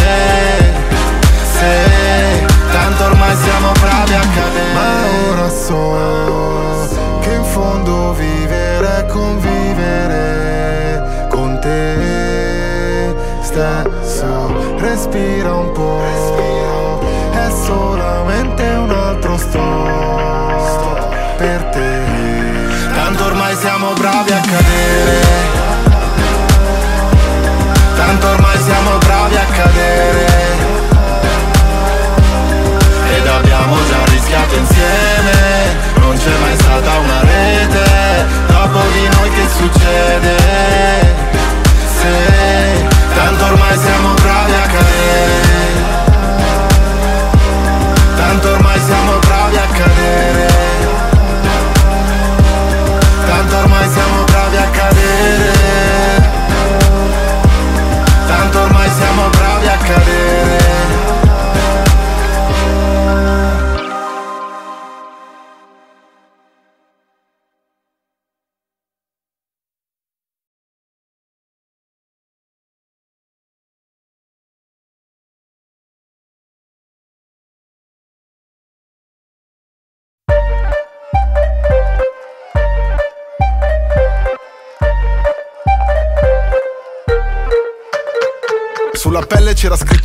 [1.52, 4.72] Se tanto ormai siamo bravi a cadere.
[4.72, 6.48] Ma ora so
[6.88, 7.09] che
[7.50, 10.46] fondo vivere è convivere
[11.28, 13.14] con te.
[13.42, 16.00] Stesso Respira un po'
[17.32, 22.02] È solamente un altro stop per te.
[22.94, 25.20] Tanto ormai siamo bravi a cadere.
[27.96, 30.26] Tanto ormai siamo bravi a cadere.
[33.16, 35.69] Ed abbiamo già rischiato insieme
[36.10, 40.36] Non c'è mai stata una rete Dopo di noi che succede?
[42.00, 45.59] Se tanto ormai siamo bravi a cadere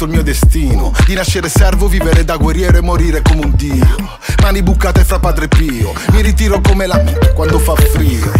[0.05, 0.93] il mio destino.
[1.05, 4.19] Di nascere servo, vivere da guerriero e morire come un dio.
[4.41, 5.93] Mani bucate fra padre Pio.
[6.11, 8.31] Mi ritiro come la minchia quando fa frio.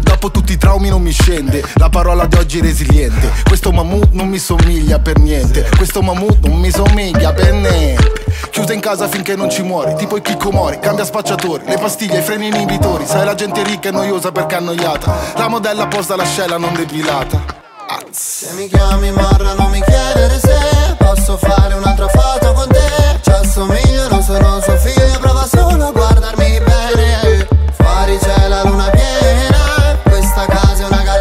[0.00, 1.62] Dopo tutti i traumi non mi scende.
[1.74, 3.30] La parola di oggi resiliente.
[3.44, 5.68] Questo mammut non mi somiglia per niente.
[5.76, 8.12] Questo mammut non mi somiglia per niente.
[8.50, 9.94] Chiusa in casa finché non ci muori.
[9.96, 11.64] Tipo i Mori, cambia spacciatori.
[11.66, 13.04] Le pastiglie, i freni inibitori.
[13.06, 15.14] Sai la gente ricca e noiosa perché annoiata.
[15.36, 17.58] La modella posta l'ascella non depilata.
[18.10, 23.18] Se mi chiami Marra non mi chiedere se Posso fare un'altra foto con te?
[23.20, 27.48] Ci assomiglio, non sono suo figlio Prova solo a guardarmi bene.
[27.72, 31.19] Fuori c'è la luna piena Questa casa è una galera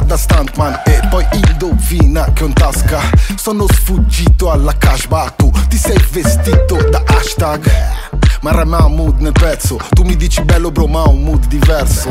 [0.00, 3.00] da stuntman e poi indovina che ho in tasca
[3.36, 7.70] Sono sfuggito alla cashback Tu ti sei vestito da hashtag.
[8.42, 12.10] Ma rama un mood nel pezzo Tu mi dici bello bro ma un mood diverso.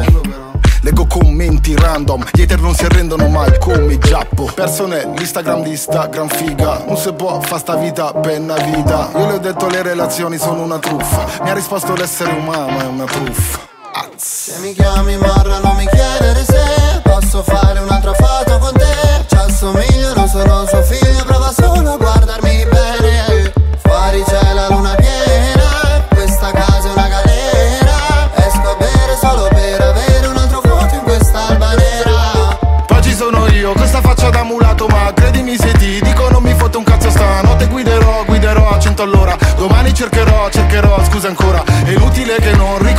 [0.82, 4.50] Leggo commenti random Gli hater non si arrendono mai come giappo.
[4.54, 9.10] Persone, l'Instagram di Instagram figa Non si può fa sta vita penna vita.
[9.16, 12.86] Io le ho detto le relazioni sono una truffa Mi ha risposto l'essere umano è
[12.86, 13.60] una truffa.
[13.94, 14.08] Az.
[14.18, 16.77] Se mi chiami Marra non mi chiedere se
[17.20, 19.26] Posso fare un'altra foto con te?
[19.26, 23.54] Ci assomiglio, non sono suo figlio Prova solo a guardarmi bene.
[23.80, 28.30] Fuori c'è la luna piena Questa casa è una galera.
[28.36, 33.16] Esco a bere solo per avere un altro vuoto in questa alba nera Poi ci
[33.16, 36.84] sono io, questa faccia da mulato Ma credimi se ti dico non mi fotte un
[36.84, 39.36] cazzo stanotte Guiderò, guiderò a 100 all'ora.
[39.56, 41.64] Domani cercherò, cercherò, scusa ancora.
[41.84, 42.97] È inutile che non riconosci,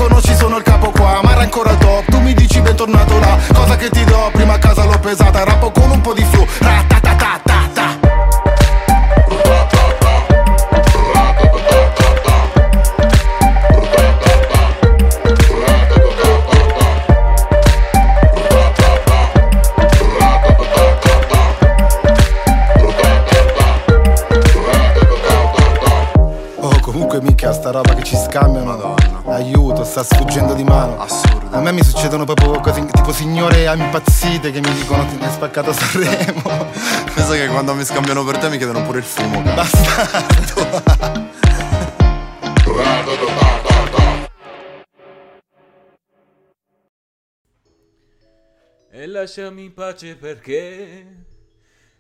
[2.89, 6.01] dici bentornato là Cosa che ti do, prima a casa l'ho pesata Rappo con un
[6.01, 8.07] po' di flow, ratatatatata
[26.61, 28.95] Oh, comunque mica sta roba che ci scambiano.
[29.27, 30.99] Aiuto, sta sfuggendo di mano.
[31.01, 31.28] Assurdo.
[31.51, 35.73] A me mi succedono proprio cose tipo signore impazzite che mi dicono ti hai spaccato
[35.73, 36.43] Sanremo.
[37.15, 39.41] Pensa che quando mi scambiano per te mi chiedono pure il fumo.
[39.41, 41.27] Bastardo.
[48.91, 51.25] E lasciami in pace perché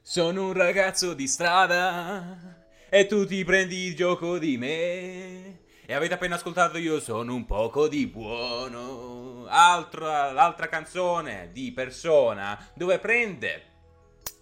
[0.02, 5.57] sono un ragazzo di strada e tu ti prendi gioco di me.
[5.90, 9.46] E avete appena ascoltato Io sono un poco di buono.
[9.48, 13.62] Altra, l'altra canzone di persona dove prende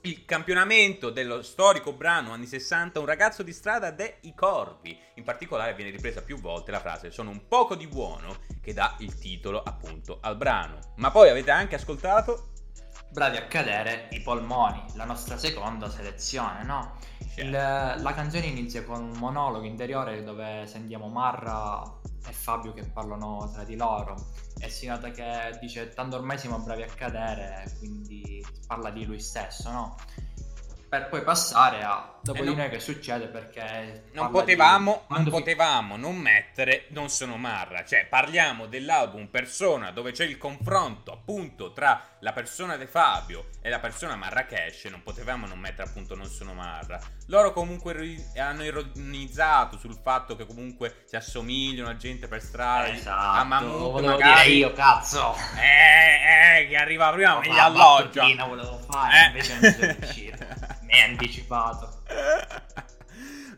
[0.01, 4.99] il campionamento dello storico brano anni 60 Un ragazzo di strada dei Corvi.
[5.15, 8.97] In particolare viene ripresa più volte la frase Sono un poco di buono che dà
[8.99, 10.95] il titolo appunto al brano.
[10.97, 12.55] Ma poi avete anche ascoltato
[13.09, 16.99] Bravi a cadere i polmoni, la nostra seconda selezione, no?
[17.37, 21.83] Il- la canzone inizia con un monologo interiore dove sentiamo Marra
[22.27, 24.17] e Fabio che parlano tra di loro
[24.59, 29.21] e si nota che dice tanto ormai siamo bravi a cadere, quindi parla di lui
[29.21, 29.97] stesso, no?
[30.89, 33.61] Per poi passare a dopo di non- noi che succede perché
[34.13, 38.67] Non parla di- potevamo, non quando fi- potevamo non mettere Non sono Marra, cioè parliamo
[38.67, 44.17] dell'album Persona dove c'è il confronto appunto tra la persona di Fabio e la persona
[44.17, 46.99] Marrakesh, non potevamo non mettere appunto Non sono Marra.
[47.29, 52.89] Loro comunque ri- hanno ironizzato sul fatto che comunque si assomigliano a gente per strada,
[52.93, 53.61] Esatto, a
[53.91, 54.45] volevo magari.
[54.49, 55.35] dire io, cazzo.
[55.57, 58.21] Eh, eh, che arriva prima, ma gli La alloggia.
[58.23, 59.27] battutina volevo fare, Eh.
[59.27, 60.47] invece non sono riuscito.
[60.83, 61.96] Mi hai anticipato.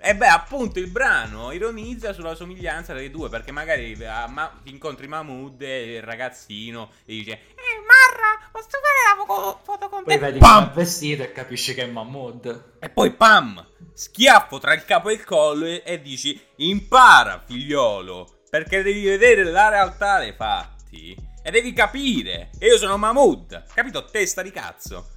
[0.01, 5.09] E beh, appunto, il brano ironizza sulla somiglianza dei due, perché magari a Ma- incontri
[5.09, 10.15] Mahmood e il ragazzino e dice Eh, Marra, posso fare la fo- foto con Poi
[10.15, 10.21] te?
[10.21, 10.71] vedi Pam!
[10.71, 12.77] è vestito e capisci che è Mahmood.
[12.79, 13.67] E poi pam!
[13.93, 19.43] Schiaffo tra il capo e il collo e, e dici impara, figliolo, perché devi vedere
[19.43, 22.51] la realtà dei fatti e devi capire.
[22.61, 24.05] E io sono Mahmood, capito?
[24.05, 25.09] Testa di cazzo.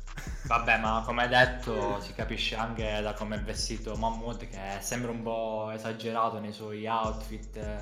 [0.52, 5.22] Vabbè, ma come detto, si capisce anche da come è vestito Mahmood che sembra un
[5.22, 7.78] po' esagerato nei suoi outfit.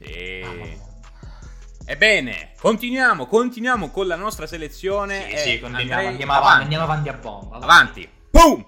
[0.00, 0.42] Sì.
[0.44, 0.96] Ah.
[1.86, 5.26] Ebbene, continuiamo, continuiamo con la nostra selezione.
[5.26, 7.56] Sì, e sì, continuiamo, andiamo avanti, andiamo avanti a bomba.
[7.58, 8.10] Avanti.
[8.30, 8.66] Boom!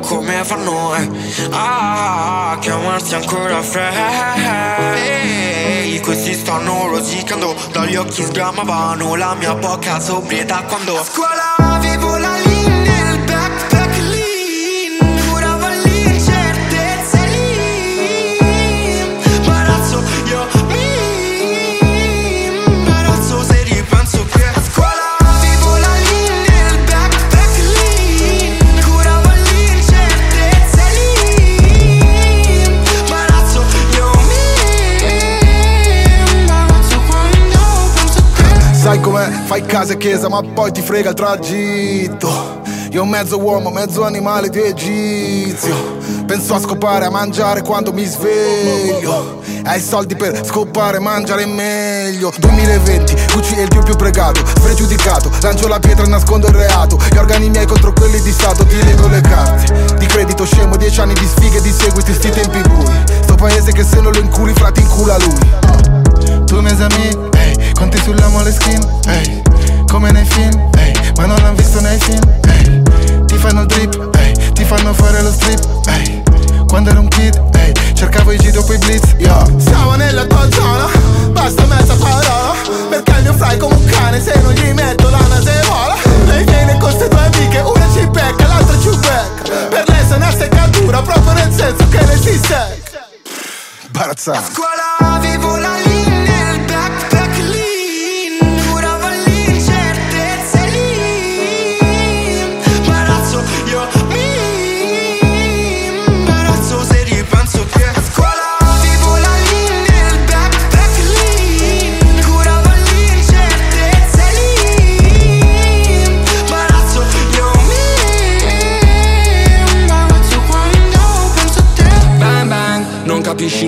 [0.00, 1.08] Come fanno eh?
[1.50, 4.00] Ah, chiamarsi ancora fratelli
[6.00, 11.65] Questi stanno rosicando Dagli occhi sgramavano La mia poca sobrietà quando A scuola
[39.56, 42.60] Fai casa e chiesa ma poi ti frega il tragitto.
[42.90, 45.96] Io mezzo uomo, mezzo animale di egizio.
[46.26, 49.40] Penso a scopare, a mangiare quando mi sveglio.
[49.64, 52.34] Hai soldi per scopare, mangiare meglio.
[52.36, 56.98] 2020, Gucci è il dio più pregato Spregiudicato, lancio la pietra e nascondo il reato.
[57.10, 59.94] Gli organi miei contro quelli di stato Ti leggo le carte.
[59.96, 62.94] Di credito scemo, dieci anni di sfighe Di seguiti, sti tempi bui.
[63.22, 66.44] Sto paese che se non lo inculi, frati incula lui.
[66.44, 67.16] Tu mes amis,
[67.76, 69.42] conti sulla moleskin, ehi
[69.86, 72.82] Come nei film, ehi, ma non l'han visto nei film, ehi
[73.26, 76.22] Ti fanno il drip, ehi, ti fanno fare lo strip, ehi
[76.66, 79.44] Quando ero un kid, ehi, cercavo i G dopo i blitz, yo.
[79.58, 80.86] Siamo nella tua zona,
[81.30, 82.54] basta mezza parola
[82.88, 85.96] Perché il mio fry come un cane, se non gli metto la nase vola
[86.26, 90.16] Lei viene con ste due amiche, una ci becca, l'altra ci becca Per lei sei
[90.16, 93.06] una seccatura, proprio nel senso che lei si secca.
[93.86, 96.35] Imbarazzante scuola avevo la linea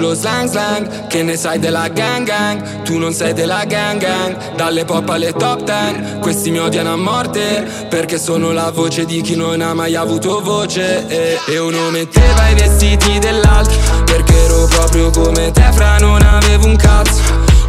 [0.09, 2.83] lo slang slang Che ne sai della gang gang?
[2.83, 6.19] Tu non sei della gang gang Dalle pop alle top ten.
[6.21, 10.41] Questi mi odiano a morte Perché sono la voce di chi non ha mai avuto
[10.41, 11.07] voce.
[11.09, 16.67] E, e uno metteva i vestiti dell'altro Perché ero proprio come te fra non avevo
[16.67, 17.21] un cazzo.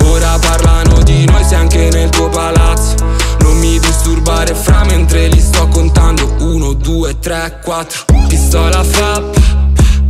[0.06, 2.96] Ora parlano di noi sei anche nel tuo palazzo.
[3.42, 6.36] Non mi disturbare fra mentre li sto contando.
[6.40, 8.06] Uno, due, tre, quattro.
[8.28, 9.58] Pistola fa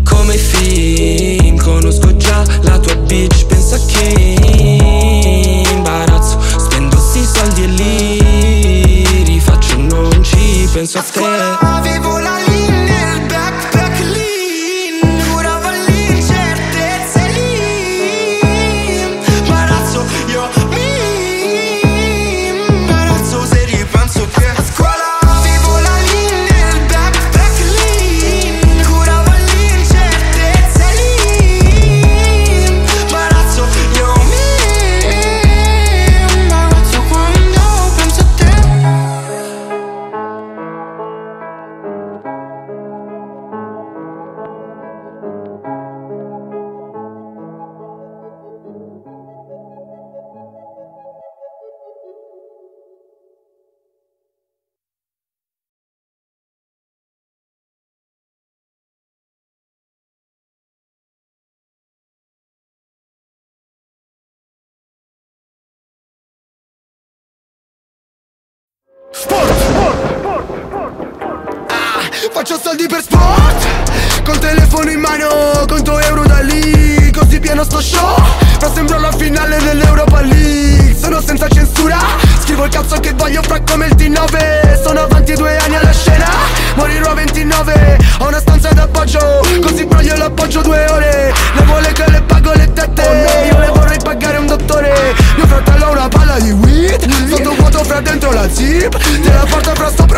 [0.04, 6.40] come film Conosco già la tua bitch Pensa che imbarazzo.
[6.58, 12.29] Spendo sti soldi e li rifaccio Non ci penso a te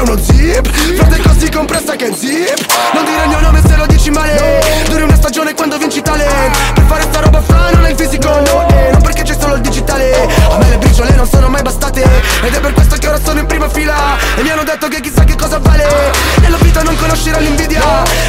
[0.01, 0.67] sopra uno zip.
[0.95, 2.65] Frate così compressa che zip.
[2.93, 4.83] Non dire il mio nome se lo dici male.
[4.87, 6.73] Duri una stagione quando vinci talent.
[6.73, 8.29] Per fare sta roba fra non hai il fisico.
[8.29, 10.27] No eh, Non perché c'è solo il digitale.
[10.49, 12.03] A me le briciole non sono mai bastate.
[12.43, 14.17] Ed è per questo che ora sono in prima fila.
[14.35, 15.85] E mi hanno detto che chissà che cosa vale.
[16.39, 17.81] Nella vita non conosco conoscere l'invidia.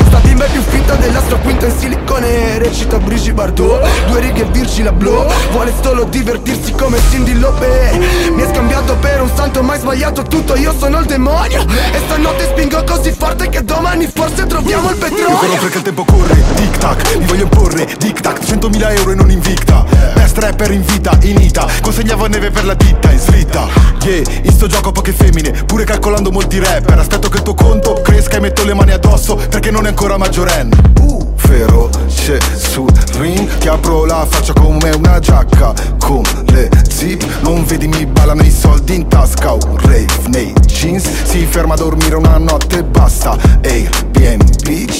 [0.06, 2.58] Sta bimba è più fitta dell'astro quinto in silicone.
[2.58, 5.30] Recita Brigitte Bardot Due righe Virgil Abloh.
[5.52, 7.98] Vuole solo divertirsi come Cindy Lope
[8.34, 10.56] Mi è scambiato per un santo mai sbagliato tutto.
[10.56, 11.64] Io sono il demonio.
[11.92, 15.84] E stanotte spingo così forte che domani forse troviamo il Io corro petrolio perché il
[15.84, 19.84] tempo corre, tic tac, mi voglio imporre, tic tac, 100.000 euro e non invicta
[20.14, 23.68] Best rapper in vita, in ita, consegnavo neve per la ditta, in slitta.
[24.02, 26.98] Yeah, in sto gioco poche femmine, pure calcolando molti rapper.
[26.98, 29.36] Aspetto che il tuo conto cresca e metto le mani addosso?
[29.36, 30.74] Perché non è ancora maggiorenne.
[31.00, 35.72] Uh, feroce sul ring, ti apro la faccia come una giacca.
[35.98, 39.52] Con le zip, non vedi mi ballano i soldi in tasca.
[39.52, 43.36] Un rave nei jeans, si ferma a dormire una notte e basta.
[43.62, 44.90] Airbnb.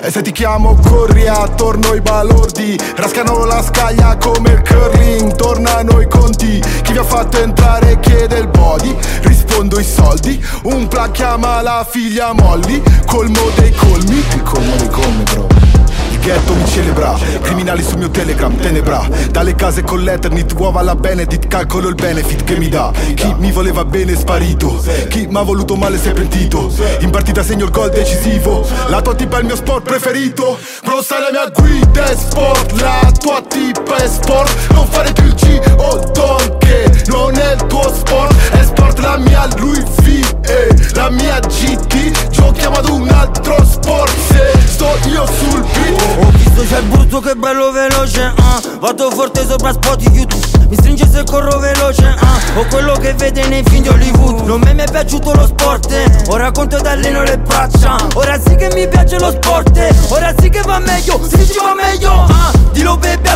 [0.00, 2.78] E se ti chiamo corri attorno ai balordi.
[2.96, 6.62] Rascano la scaglia come il curling Tornano i conti.
[6.82, 8.96] Chi vi ha fatto entrare chiede il body
[9.48, 10.46] Rispondo i soldi.
[10.64, 14.18] Un plan chiama la figlia Molly Colmo dei colmi.
[14.18, 15.77] Il colmo dei colmi bro
[16.18, 19.08] ghetto mi celebra, criminali sul mio telegram, tenebra.
[19.30, 22.92] Dalle case con l'Eternit, uova alla Benedict Calcolo il benefit che mi dà.
[23.14, 24.82] Chi mi voleva bene è sparito.
[25.08, 26.72] Chi m'ha voluto male si è pentito.
[27.00, 28.66] In partita segno il gol decisivo.
[28.88, 30.58] La tua tipa è il mio sport preferito.
[30.84, 32.80] Bro sai la mia guida è sport.
[32.80, 34.70] La tua tipa è sport.
[34.72, 38.34] Non fare più il G o Don Che non è il tuo sport.
[38.50, 39.84] È sport la mia Louis
[40.40, 46.02] V e la mia GT Giochiamo ad un altro sport Se sto io sul beat
[46.18, 48.60] Ho visto c'è il brutto che bello veloce ah.
[48.80, 52.38] Vado forte sopra spot YouTube Mi stringe se corro veloce ah.
[52.56, 55.90] Ho quello che vede nei film di Hollywood Non mi è mai piaciuto lo sport
[55.92, 56.24] eh.
[56.28, 59.94] Ora conto ed le braccia Ora sì che mi piace lo sport eh.
[60.08, 62.52] Ora sì che va meglio, sì ci va meglio ah.
[62.72, 63.27] Dillo baby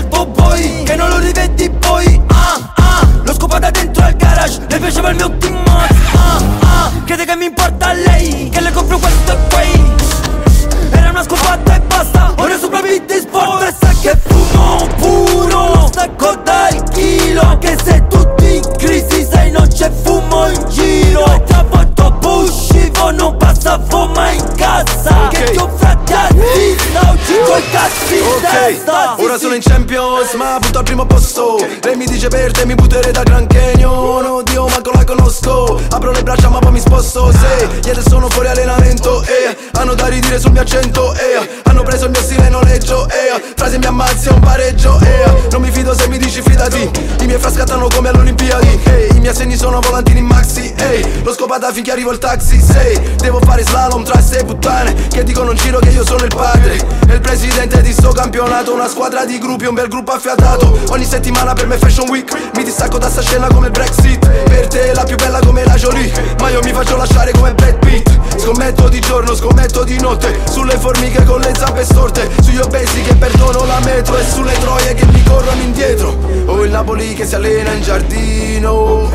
[29.53, 31.57] sono in Champions ma punto al primo posto.
[31.83, 34.25] Lei mi dice per te mi butterei da Gran Canyon.
[34.25, 35.81] Oddio manco la conosco.
[35.91, 37.31] Apro le braccia ma poi mi sposto.
[37.33, 42.05] Se ieri sono fuori allenamento eh, Hanno da ridire sul mio accento eh, Hanno preso
[42.05, 45.95] il mio stile noleggio eh, Frase mi ammazzi è un pareggio eh, Non mi fido
[45.95, 46.91] se mi dici fidati.
[47.21, 51.21] I miei fra scattano come alle Olimpiadi eh, Miei segni sono volantini in maxi eh,
[51.23, 55.53] L'ho scopata finché arrivo il taxi Sei, devo fare slalom tra ste puttane Che dicono
[55.53, 56.75] in giro che io sono il padre.
[57.09, 60.77] E il presidente di sto campionato Una squadra di gruppi, un bel gruppo affiatato.
[60.89, 62.37] Ogni settimana per me fashion week.
[62.57, 64.29] Mi distacco da sta scena come il Brexit.
[64.29, 67.55] Per te è la più bella come la Jolie Ma io mi faccio lasciare come
[67.55, 68.11] Brad Pitt.
[68.39, 72.29] Scommetto di giorno, scommetto di notte Sulle formiche con le zampe storte.
[72.43, 76.19] Sugli obesi che perdono la metro E sulle troie che mi corrono indietro.
[76.47, 79.12] Ho il Napoli che si allena in giardino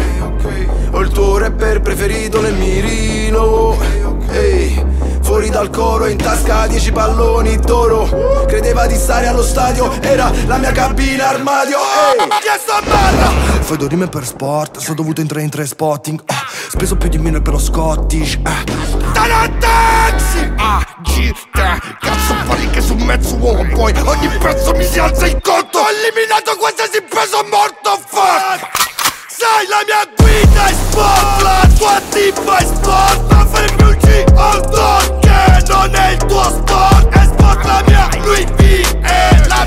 [0.91, 3.77] Ho il tuo rapper preferito nel mirino.
[4.29, 4.85] Ehi,
[5.21, 8.45] Fuori dal coro in tasca 10 palloni d'oro.
[8.47, 11.77] Credeva di stare allo stadio Era la mia cabina armadio.
[11.77, 13.29] Ehi, chiesto a barra?
[13.61, 16.21] Fai due rime per sport Sono dovuto entrare in tre spotting.
[16.25, 18.37] Ah, Speso più di mille per lo Scottish.
[18.37, 20.51] Dalla taxi!
[20.57, 25.39] Ah, gita Cazzo pari che su mezzo uomo Poi ogni pezzo mi si alza il
[25.41, 28.86] conto Ho eliminato qualsiasi peso morto Fuck
[29.39, 34.23] Sai la mia guida è sport La tua tipa è sport Ma fare più G
[34.33, 38.61] o don Che non è il tuo sport È sport la mia Louis V
[39.03, 39.66] E la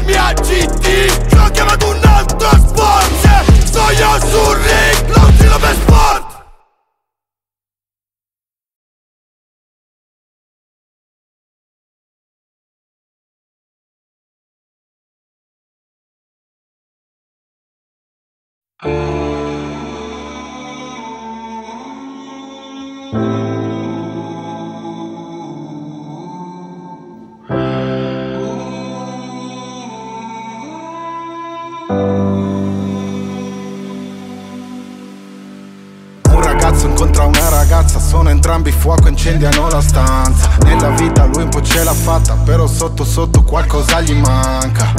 [39.21, 40.49] incendiano la stanza.
[40.65, 44.95] Nella vita lui un po' ce l'ha fatta, però sotto sotto qualcosa gli manca.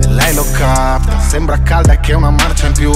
[0.00, 2.92] E lei lo capta, sembra calda che è una marcia in più.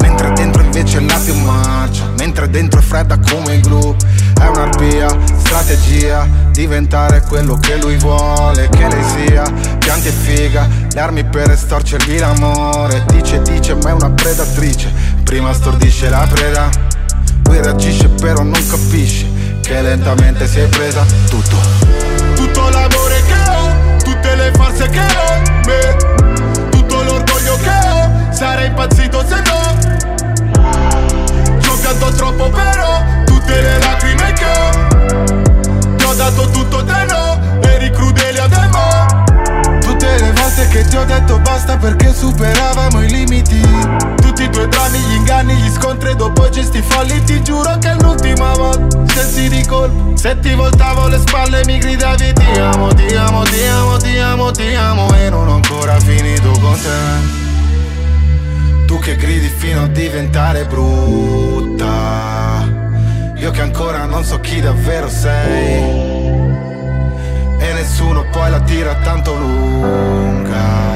[0.00, 3.94] Mentre dentro invece la più marcia, mentre dentro è fredda come il glue.
[4.36, 9.44] È un'arpia, strategia, diventare quello che lui vuole che lei sia.
[9.78, 13.04] Pianti e figa, le armi per estorcergli l'amore.
[13.06, 14.92] Dice, dice, ma è una predatrice.
[15.22, 16.68] Prima stordisce la preda,
[17.42, 19.35] poi reagisce però non capisce
[19.66, 21.56] che lentamente si è presa tutto.
[22.36, 25.96] Tutto l'amore che ho, tutte le farse che ho me,
[26.70, 29.76] Tutto l'orgoglio che ho, sarei impazzito se no.
[31.58, 34.70] Ci ho pianto troppo però, tutte le lacrime che ho.
[35.96, 38.95] Ti ho dato tutto te no, eri crudele a demo
[40.16, 43.60] Tutte le volte che ti ho detto basta perché superavamo i limiti.
[44.16, 47.76] Tutti i tuoi drammi, gli inganni, gli scontri e dopo i gesti folli Ti giuro
[47.76, 50.16] che è l'ultima volta, sensi di colpo.
[50.16, 54.50] Se ti voltavo le spalle mi gridavi ti amo, ti amo, ti amo, ti amo,
[54.52, 56.88] ti amo E non ho ancora finito con te.
[58.86, 61.84] Tu che gridi fino a diventare brutta.
[63.36, 66.15] Io che ancora non so chi davvero sei
[67.58, 70.94] E nessuno poi la tira tanto lunga.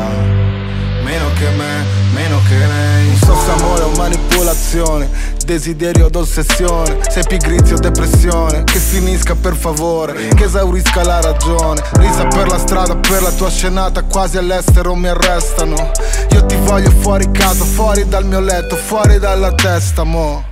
[1.03, 5.09] Meno che me, meno che lei Un sosso amore o manipolazione
[5.45, 11.83] Desiderio od ossessione Sei pigrizia o depressione Che finisca per favore Che esaurisca la ragione.
[11.95, 15.91] Risa per la strada, per la tua scenata Quasi all'estero mi arrestano.
[16.31, 20.45] Io ti voglio fuori casa, fuori dal mio letto Fuori dalla testa, mo'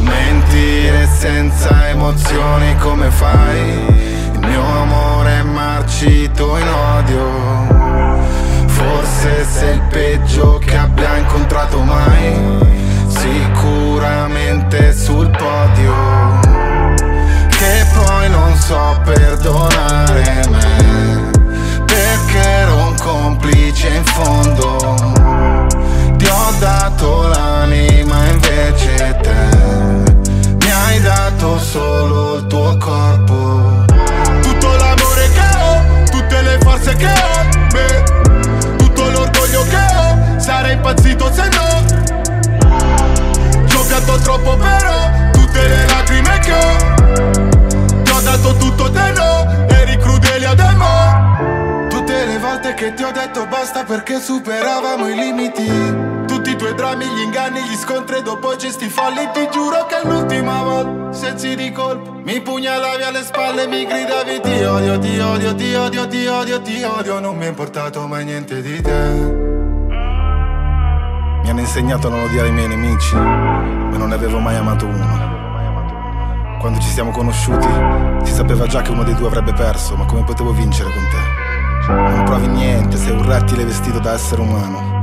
[0.00, 3.99] Mentire senza emozioni come fai?
[4.50, 7.24] Mio amore è marcito in odio.
[8.66, 12.58] Forse sei il peggio che abbia incontrato mai
[13.06, 15.94] Sicuramente sul podio.
[17.48, 21.30] Che poi non so perdonare me
[21.84, 24.76] Perché ero un complice in fondo.
[26.16, 33.59] Ti ho dato l'anima invece te Mi hai dato solo il tuo corpo
[37.00, 41.70] che ho me, Tutto l'orgoglio che ho, sarei impazzito se no.
[43.66, 49.96] Ci troppo però, tutte le lacrime che ho Ti ho dato tutto te no, eri
[49.98, 55.68] crudele a demo Tutte le volte che ti ho detto basta perché superavamo i limiti
[56.40, 60.00] tutti i tuoi drammi, gli inganni, gli scontri dopo i gesti folli Ti giuro che
[60.00, 64.98] è l'ultima volta, sensi di colpo Mi pugnalavi alle spalle e mi gridavi Ti odio,
[64.98, 68.80] ti odio, ti odio, ti odio, ti odio Non mi è importato mai niente di
[68.80, 69.08] te
[71.42, 74.86] Mi hanno insegnato a non odiare i miei nemici Ma non ne avevo mai amato
[74.86, 75.28] uno.
[76.58, 77.68] Quando ci siamo conosciuti
[78.22, 81.38] Si sapeva già che uno dei due avrebbe perso Ma come potevo vincere con te?
[81.92, 84.99] Non provi niente, sei un rettile vestito da essere umano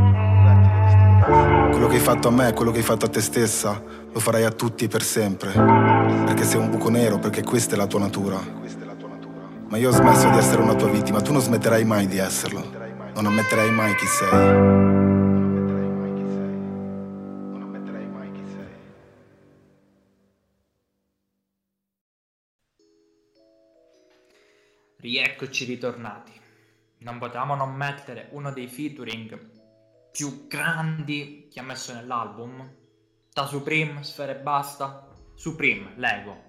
[1.27, 4.43] quello che hai fatto a me, quello che hai fatto a te stessa, lo farai
[4.43, 5.51] a tutti per sempre.
[5.51, 8.39] Perché sei un buco nero, perché questa è la tua natura.
[9.67, 12.63] Ma io ho smesso di essere una tua vittima, tu non smetterai mai di esserlo.
[13.13, 14.85] Non ammetterai mai chi sei.
[24.99, 26.31] Rieccoci ritornati.
[26.99, 29.55] Non potevamo non mettere uno dei featuring
[30.11, 32.75] più grandi che ha messo nell'album.
[33.31, 35.07] Da Supreme, Sfera e Basta.
[35.35, 36.43] Supreme, Lego.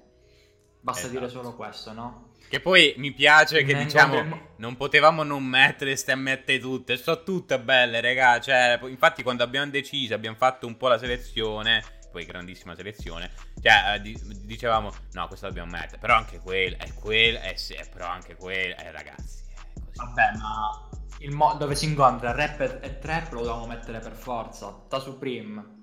[0.81, 1.19] Basta Esatto.
[1.19, 2.33] dire solo questo, no?
[2.49, 6.97] Che poi mi piace che Ne diciamo incontri- non potevamo non mettere ste mette tutte,
[6.97, 11.85] sono tutte belle, raga, cioè, infatti quando abbiamo deciso, abbiamo fatto un po' la selezione,
[12.11, 13.31] poi grandissima selezione,
[13.61, 17.77] cioè eh, di- dicevamo no, questa dobbiamo mettere, però anche quella, è quella, eh sì,
[17.93, 19.99] però anche quella, eh ragazzi, è così.
[19.99, 20.89] Vabbè, ma
[21.27, 24.85] mo- dove si incontra rap e, e trap lo dobbiamo mettere per forza.
[24.89, 25.77] Da Supreme,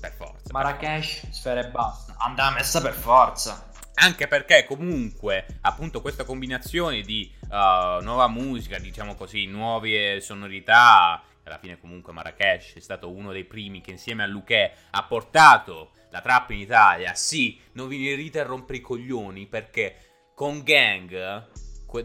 [0.00, 0.52] per forza.
[0.52, 2.14] Marrakesh, Sfera e Basta.
[2.18, 3.70] Andava messa per forza.
[3.94, 11.58] Anche perché comunque appunto questa combinazione di uh, nuova musica, diciamo così, nuove sonorità, alla
[11.58, 16.20] fine comunque Marrakesh è stato uno dei primi che insieme a Luque ha portato la
[16.20, 17.14] trap in Italia.
[17.14, 21.50] Sì, non vi venite a rompere i coglioni perché con Gang,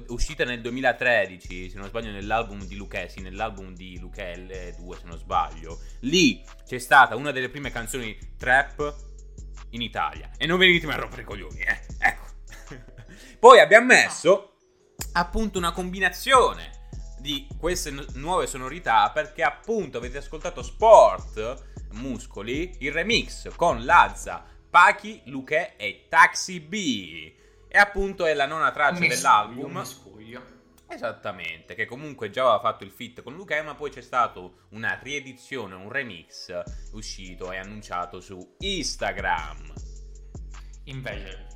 [0.08, 5.06] uscita nel 2013, se non sbaglio nell'album di Luque, sì, nell'album di Luque L2 se
[5.06, 8.96] non sbaglio, lì c'è stata una delle prime canzoni trap
[9.72, 10.32] in Italia.
[10.38, 11.82] E non venitemi a rompere i coglioni, eh.
[12.00, 12.26] Ecco.
[13.40, 14.54] Poi abbiamo messo
[15.14, 22.92] appunto una combinazione di queste nu- nuove sonorità perché appunto avete ascoltato Sport Muscoli, il
[22.92, 27.34] remix con Lazza, Pachi, Luque e Taxi B.
[27.68, 29.65] E appunto è la nona traccia miscuglio, dell'album.
[29.65, 30.55] un miscuglio.
[30.89, 34.97] Esattamente, che comunque già aveva fatto il fit con Luque, ma poi c'è stato una
[35.01, 36.61] riedizione, un remix
[36.93, 39.74] uscito e annunciato su Instagram.
[40.86, 41.47] Invece,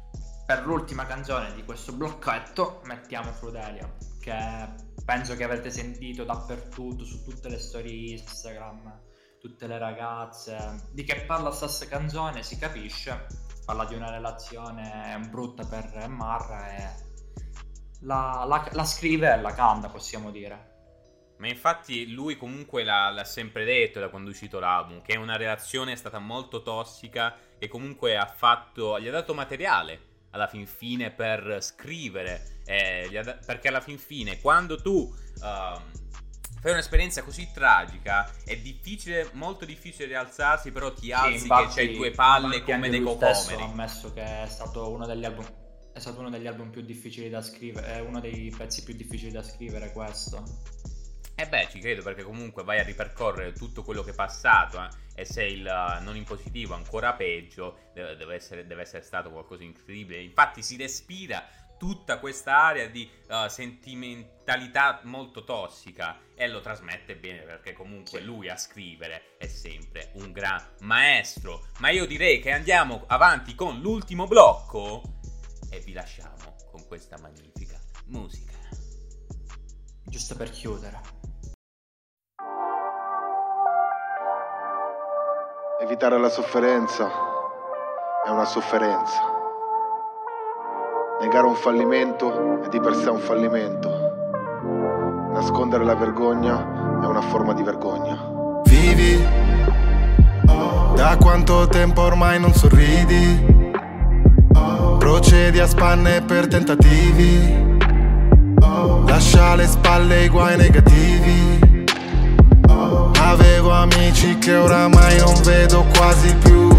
[0.46, 3.90] per l'ultima canzone di questo blocchetto, mettiamo Frudelia,
[4.20, 4.68] che
[5.06, 9.00] penso che avrete sentito dappertutto, su tutte le storie Instagram.
[9.42, 10.90] tutte le ragazze.
[10.92, 13.26] Di che parla sta canzone si capisce.
[13.72, 16.90] Parla di una relazione brutta per Marra e
[18.02, 21.36] la, la- la scrive e la canta, possiamo dire.
[21.38, 25.38] Ma infatti lui comunque l'ha, l'ha sempre detto da quando è uscito l'album, che una
[25.38, 30.68] relazione è stata molto tossica e comunque ha fatto, gli ha dato materiale alla fin
[30.68, 35.92] fine per scrivere, eh, da- perché alla fin fine quando tu ehm,
[36.62, 41.74] fai un'esperienza così tragica è difficile, molto difficile rialzarsi, però ti alzi Sì, infatti- che
[41.74, 43.62] c'hai due palle come dei cocomeri.
[43.62, 45.46] Ha ammesso che è stato uno degli album.
[45.92, 47.96] È stato uno degli album più difficili da scrivere.
[47.96, 50.44] È uno dei pezzi più difficili da scrivere questo.
[51.36, 55.22] Eh beh, ci credo perché comunque vai a ripercorrere tutto quello che è passato eh,
[55.22, 59.32] e se il eh, non in positivo ancora peggio, deve, deve essere, deve essere stato
[59.32, 60.22] qualcosa di incredibile.
[60.22, 61.44] Infatti si respira
[61.82, 68.50] tutta questa area di eh, sentimentalità molto tossica e lo trasmette bene perché comunque lui
[68.50, 71.70] a scrivere è sempre un gran maestro.
[71.80, 75.02] Ma io direi che andiamo avanti con l'ultimo blocco
[75.72, 77.80] e vi lasciamo con questa magnifica
[78.10, 78.60] musica.
[80.06, 81.02] Giusto per chiudere.
[85.82, 87.10] Evitare la sofferenza
[88.24, 89.31] è una sofferenza.
[91.22, 93.90] Negare un fallimento è di per sé un fallimento.
[95.32, 98.18] Nascondere la vergogna è una forma di vergogna.
[98.64, 99.24] Vivi,
[100.96, 103.40] da quanto tempo ormai non sorridi?
[104.98, 107.78] Procedi a spanne per tentativi.
[109.06, 111.86] Lascia alle spalle i guai negativi.
[113.20, 116.71] Avevo amici che oramai non vedo quasi più.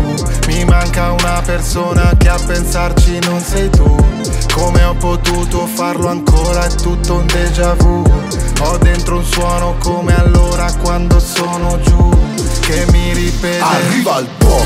[0.46, 3.96] Mi manca una persona che a pensarci non sei tu.
[4.54, 6.64] Come ho potuto farlo ancora?
[6.64, 8.02] È tutto un déjà vu.
[8.60, 12.10] Ho dentro un suono come allora quando sono giù.
[12.60, 13.60] Che mi ripete.
[13.60, 14.64] Arriva il pop,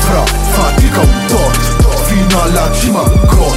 [0.00, 3.56] fra, fatica un tot Fino alla cima got,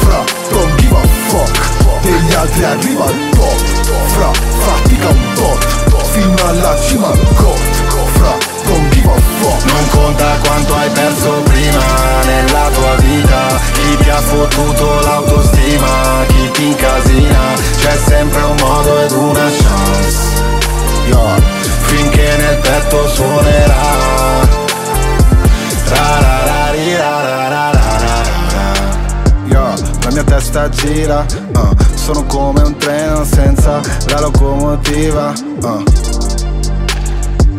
[0.00, 3.69] fra, don't give a fuck Degli altri arriva il pop,
[30.60, 35.32] testa gira, uh, sono come un treno senza la locomotiva.
[35.62, 35.82] uh.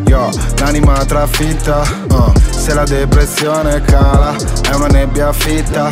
[0.06, 4.34] Yo, l'anima trafitta, uh, se la depressione cala,
[4.70, 5.88] è una nebbia fitta.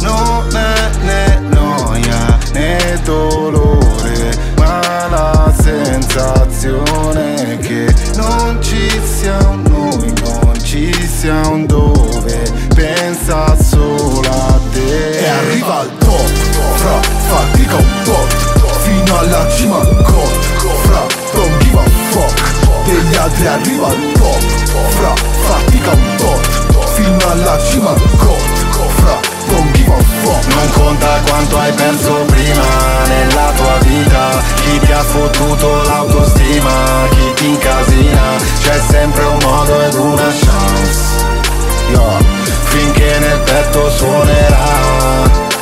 [0.00, 10.12] Non è né noia né dolore, ma la sensazione che non ci sia un noi,
[10.24, 12.42] non ci sia un dove,
[12.74, 15.18] pensa solo a te.
[15.18, 16.03] E arriva il
[16.84, 18.34] fra, fatica un tot
[18.82, 20.44] Fino alla cima got,
[20.84, 24.42] fra, don't give a fuck Degli altri arriva il top,
[24.88, 25.14] fra,
[25.46, 29.18] fatica un tot Fino alla cima got, fra,
[29.48, 32.66] don't give a fuck Non conta quanto hai perso prima
[33.06, 39.80] nella tua vita Chi ti ha fottuto l'autostima, chi ti incasina C'è sempre un modo
[39.80, 41.24] ed una chance.
[41.88, 42.18] Yo,
[42.64, 45.53] Finché nel petto suonerà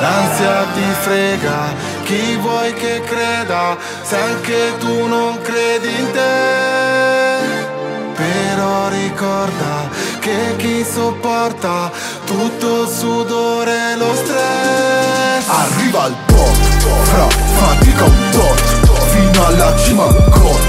[0.00, 1.74] L'ansia ti frega,
[2.04, 7.68] chi vuoi che creda, se anche tu non credi in te.
[8.14, 9.88] Però ricorda
[10.20, 11.90] che chi sopporta
[12.24, 15.48] tutto il sudore e lo stress.
[15.48, 16.56] Arriva il pop,
[17.02, 18.60] fra, fatica un tot
[19.10, 20.60] Fino alla cima got,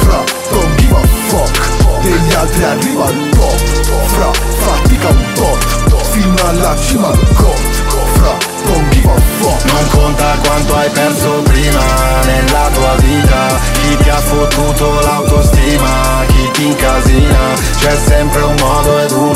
[0.00, 3.58] fra, don't give a fuck Degli altri arriva il pop,
[4.06, 5.79] fra, fatica un tot
[6.20, 7.58] Fino alla cima got,
[8.12, 8.36] fra,
[9.38, 11.80] fuck Non conta quanto hai perso prima
[12.24, 13.46] nella tua vita.
[13.72, 17.54] Chi ti ha fottuto l'autostima, chi ti incasina.
[17.78, 19.29] C'è sempre un modo ed una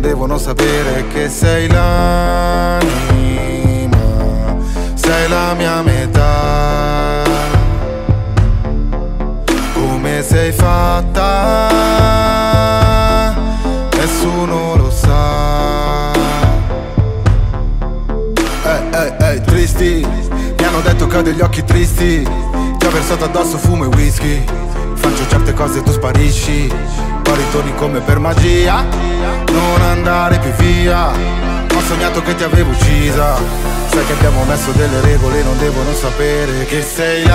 [0.00, 0.69] devono sapere
[36.70, 37.29] sapere che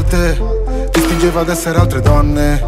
[0.00, 2.60] volte Ti spingeva ad essere altre donne.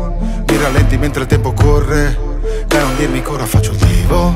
[0.46, 2.18] Mi rallenti mentre il tempo corre
[2.66, 4.34] Dai non dirmi che ora faccio il divo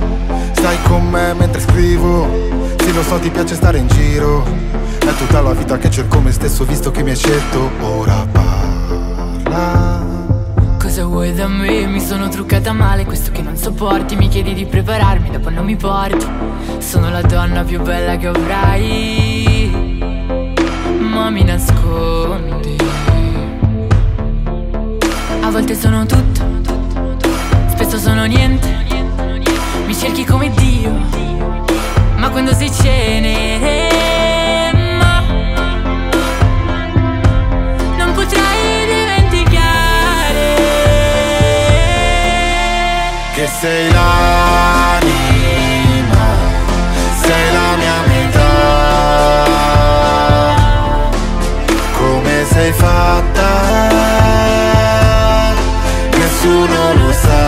[0.52, 2.26] Stai con me mentre scrivo
[2.78, 4.44] Sì lo so ti piace stare in giro.
[4.98, 7.70] È tutta la vita che cerco me stesso Visto che mi hai scelto.
[7.80, 10.04] Ora parla.
[10.80, 11.86] Cosa vuoi da me?
[11.86, 14.16] Mi sono truccata male, questo che non sopporti.
[14.16, 16.26] Mi chiedi di prepararmi, dopo non mi porti
[16.78, 19.94] Sono la donna più bella che avrai.
[20.98, 22.55] Ma mi nascondi
[25.46, 26.44] A volte sono tutto
[27.68, 28.66] Spesso sono niente.
[29.86, 30.90] Mi cerchi come Dio
[32.16, 33.88] Ma quando sei cenere
[37.96, 40.56] Non potrai dimenticare.
[43.32, 45.04] Che sei l'anima
[47.22, 49.44] Sei la mia metà.
[51.92, 54.25] Come sei fatta
[56.46, 57.44] Nessuno lo sa.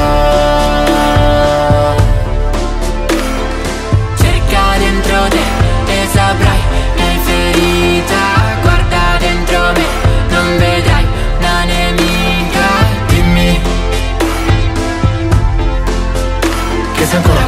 [4.17, 5.45] Cerca dentro te
[5.93, 6.61] e saprai
[6.97, 8.23] che hai ferita.
[8.61, 9.87] Guarda dentro me,
[10.31, 11.07] non vedrai
[11.39, 12.67] una nemica.
[13.07, 13.61] Dimmi.
[16.95, 17.48] Che sei ancora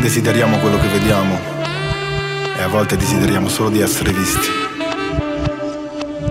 [0.00, 1.36] Desideriamo quello che vediamo
[2.56, 4.48] e a volte desideriamo solo di essere visti.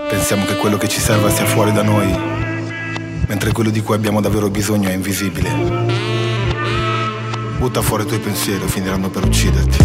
[0.10, 2.45] Pensiamo che quello che ci serva sia fuori da noi,
[3.28, 6.14] mentre quello di cui abbiamo davvero bisogno è invisibile.
[7.58, 9.78] Butta fuori i tuoi pensieri finiranno per ucciderti.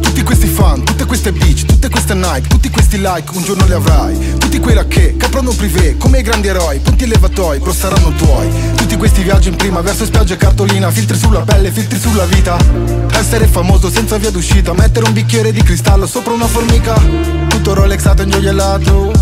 [0.00, 3.72] Tutti questi fan, tutte queste bitch, tutte queste Nike, tutti questi like, un giorno li
[3.72, 4.36] avrai.
[4.38, 8.48] Tutti quei che caprono privé, come i grandi eroi, ponti e levatoi, però saranno tuoi.
[8.76, 12.56] Tutti questi viaggi in prima, verso spiaggia e cartolina, filtri sulla pelle, filtri sulla vita.
[13.12, 16.94] Essere famoso senza via d'uscita, mettere un bicchiere di cristallo sopra una formica.
[17.48, 19.12] Tutto rolexato e ingioiellato,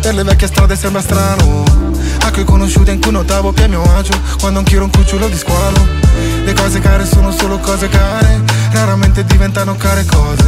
[0.00, 1.79] per le vecchie strade sembra strano.
[2.22, 5.28] A cui conosciute in cui notavo più a mio agio, quando anch'io ero un cucciolo
[5.28, 5.98] di squalo.
[6.44, 8.42] Le cose care sono solo cose care,
[8.72, 10.44] raramente diventano care cose.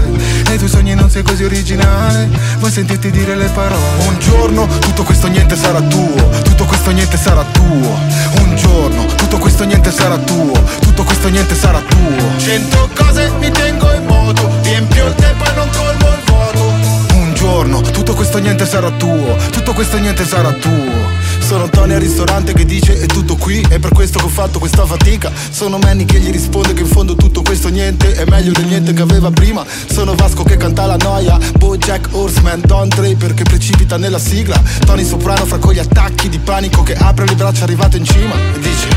[0.46, 4.06] Nei tuoi sogni non sei così originale, vuoi sentirti dire le parole.
[4.06, 7.98] Un giorno tutto questo niente sarà tuo, tutto questo niente sarà tuo.
[8.38, 12.38] Un giorno tutto questo niente sarà tuo, tutto questo niente sarà tuo.
[12.38, 16.74] Cento cose mi tengo in moto, riempio il tempo e non colmo il vuoto.
[17.14, 21.11] Un giorno tutto questo niente sarà tuo, tutto questo niente sarà tuo.
[21.52, 24.58] Sono Tony al ristorante che dice è tutto qui, è per questo che ho fatto
[24.58, 25.30] questa fatica.
[25.50, 28.94] Sono Manny che gli risponde che in fondo tutto questo niente è meglio del niente
[28.94, 29.62] che aveva prima.
[29.90, 34.58] Sono Vasco che canta la noia, Bojack Horseman, Don Draper che precipita nella sigla.
[34.86, 38.32] Tony Soprano fra con gli attacchi di panico che apre le braccia arrivato in cima
[38.32, 38.88] e dice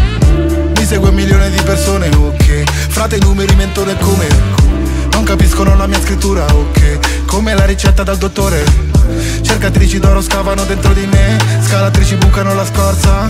[0.79, 4.27] mi segue un milione di persone, ok Frate i numeri mentone come
[5.11, 8.94] Non capiscono la mia scrittura, ok Come la ricetta dal dottore
[9.41, 13.27] Cercatrici d'oro scavano dentro di me Scalatrici bucano la scorza.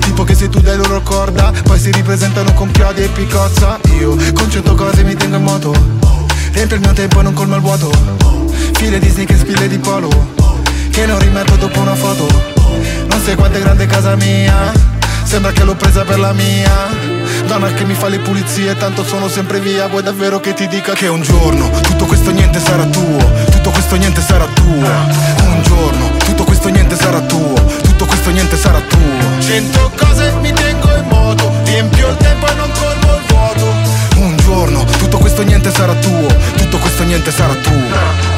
[0.00, 3.78] Tipo che se tu dai loro corda Poi si ripresentano con chiodi e picozza.
[3.98, 5.74] Io con cento cose mi tengo in moto.
[6.52, 7.90] Riempio il mio tempo e non colmo il vuoto.
[8.74, 10.08] File Disney che spille di polo
[10.90, 12.26] Che non rimetto dopo una foto.
[13.08, 14.72] Non sai quanto è grande casa mia
[15.24, 17.20] Sembra che l'ho presa per la mia.
[17.46, 19.86] Donna che mi fa le pulizie Tanto sono sempre via.
[19.86, 23.51] Vuoi davvero che ti dica che un giorno Tutto questo niente sarà tuo
[23.92, 25.50] questo niente sarà tuo.
[25.50, 27.52] Un giorno Tutto questo niente sarà tuo.
[27.82, 29.40] Tutto questo niente sarà tuo.
[29.40, 31.52] Cento cose mi tengo in moto.
[31.64, 33.74] Riempio il tempo e non colmo il vuoto.
[34.16, 36.26] Un giorno Tutto questo niente sarà tuo.
[36.56, 38.30] Tutto questo niente sarà tuo.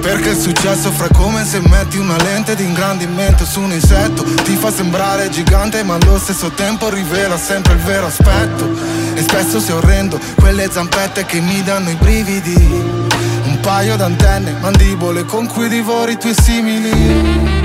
[0.00, 4.22] Perché è successo fra come se metti una lente di ingrandimento su un insetto.
[4.22, 8.72] Ti fa sembrare gigante ma allo stesso tempo rivela sempre il vero aspetto.
[9.12, 12.93] E spesso se orrendo quelle zampette che mi danno i brividi
[13.64, 17.63] paio d'antenne, mandibole con cui divori i tuoi simili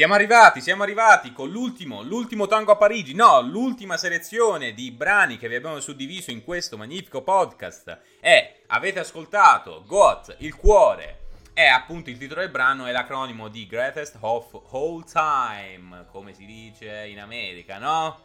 [0.00, 5.36] Siamo arrivati, siamo arrivati con l'ultimo, l'ultimo tango a Parigi, no, l'ultima selezione di brani
[5.36, 11.66] che vi abbiamo suddiviso in questo magnifico podcast è, avete ascoltato, Got, Il Cuore, è
[11.66, 17.06] appunto il titolo del brano, è l'acronimo di Greatest of All Time, come si dice
[17.06, 18.20] in America, no?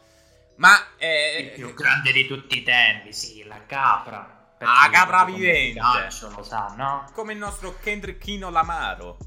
[0.56, 1.40] Ma è...
[1.42, 4.54] Il più grande di tutti i tempi, sì, la capra.
[4.60, 5.82] Ah, chi capra vivente.
[5.82, 7.10] lo sa, no?
[7.12, 9.18] Come il nostro Kendricchino Lamaro,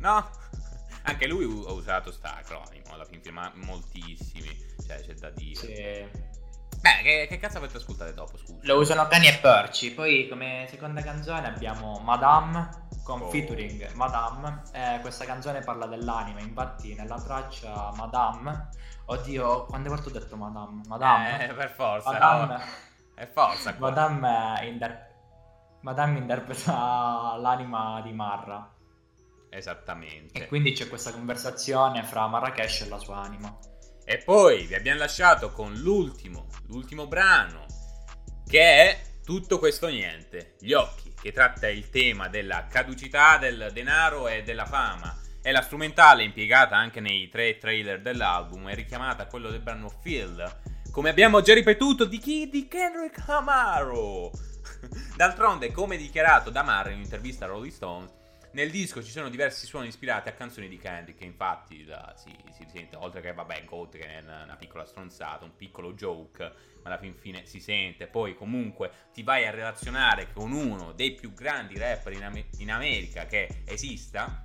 [0.00, 0.40] no?
[1.04, 4.48] Anche lui ha usato sta acronimo alla fin fine, ma moltissimi,
[4.86, 5.54] cioè c'è da dire.
[5.54, 6.30] Sì.
[6.80, 8.58] Beh, che, che cazzo avete ascoltato dopo, scusa?
[8.62, 9.92] Lo usano cani e porci.
[9.92, 12.68] Poi come seconda canzone abbiamo Madame
[13.04, 13.30] con Oh.
[13.30, 14.62] featuring Madame.
[14.72, 18.68] Eh, questa canzone parla dell'anima, infatti nella traccia Madame.
[19.06, 20.80] Oddio, quante volte ho detto Madame?
[20.86, 21.48] Madame.
[21.48, 22.46] Eh, per forza, Madame.
[22.54, 22.60] no?
[23.14, 23.88] È forza qua.
[23.88, 25.10] Madame, inter-
[25.82, 28.68] Madame interpreta l'anima di Marra.
[29.54, 30.44] Esattamente.
[30.44, 33.54] E quindi c'è questa conversazione fra Marrakesh e la sua anima.
[34.04, 37.66] E poi vi abbiamo lasciato con l'ultimo, l'ultimo brano,
[38.46, 44.26] che è Tutto questo niente, Gli occhi, che tratta il tema della caducità del denaro
[44.26, 45.16] e della fama.
[45.40, 49.88] È la strumentale impiegata anche nei tre trailer dell'album, è richiamata a quello del brano
[50.02, 52.48] Field, come abbiamo già ripetuto, di chi?
[52.48, 54.30] Di Kendrick Lamaro.
[55.16, 58.12] D'altronde, come dichiarato da Marra in un'intervista a Rolling Stones,
[58.52, 62.30] nel disco ci sono diversi suoni ispirati a canzoni di Kendrick, che infatti la- si,
[62.52, 66.42] si sente, oltre che vabbè, Goat che è una, una piccola stronzata, un piccolo joke,
[66.82, 68.06] ma alla fin fine si sente.
[68.06, 72.70] Poi comunque ti vai a relazionare con uno dei più grandi rapper in, Ame- in
[72.70, 74.42] America che esista.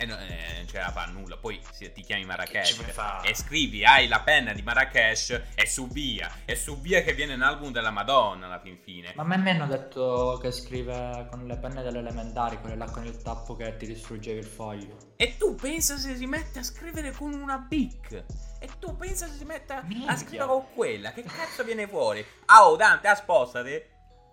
[0.00, 1.36] E eh, non ce la fa nulla.
[1.36, 2.78] Poi se ti chiami Marrakesh
[3.24, 6.30] e scrivi hai la penna di Marrakesh e su via.
[6.44, 9.12] E su via che viene un album della Madonna alla fin fine.
[9.16, 12.88] Ma a me mi hanno detto che scrive con le penne delle elementari, quelle là
[12.88, 14.96] con il tappo che ti distruggevi il foglio.
[15.16, 18.24] E tu pensa se si mette a scrivere con una Bic?
[18.60, 21.12] E tu pensa se si mette a, a scrivere con quella?
[21.12, 22.24] Che cazzo viene fuori?
[22.46, 23.82] Ah, oh, Dante, spostati.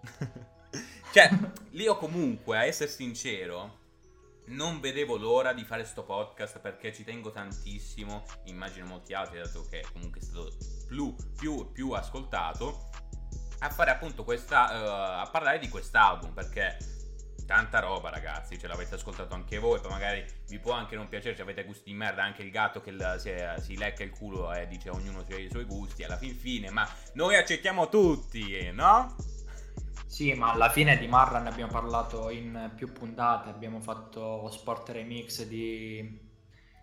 [1.12, 1.30] cioè,
[1.72, 3.85] io comunque, a essere sincero,
[4.48, 8.24] non vedevo l'ora di fare sto podcast perché ci tengo tantissimo.
[8.46, 10.52] Immagino molti altri, dato che comunque è stato
[10.88, 12.90] più, più, più ascoltato.
[13.60, 14.72] A fare appunto questa.
[14.72, 16.78] eh, a parlare di quest'album perché
[17.48, 18.60] tanta roba, ragazzi.
[18.60, 19.80] Ce l'avete ascoltato anche voi.
[19.80, 21.42] Poi magari vi può anche non piacerci.
[21.42, 22.24] Avete gusti di merda.
[22.24, 23.32] Anche il gatto che la- si,
[23.62, 26.04] si lecca il culo e dice ognuno ha i suoi gusti.
[26.04, 29.16] Alla fin fine, ma noi accettiamo tutti, no?
[30.16, 34.88] Sì, ma alla fine di Marra ne abbiamo parlato in più puntate, abbiamo fatto sport
[34.92, 36.32] remix di,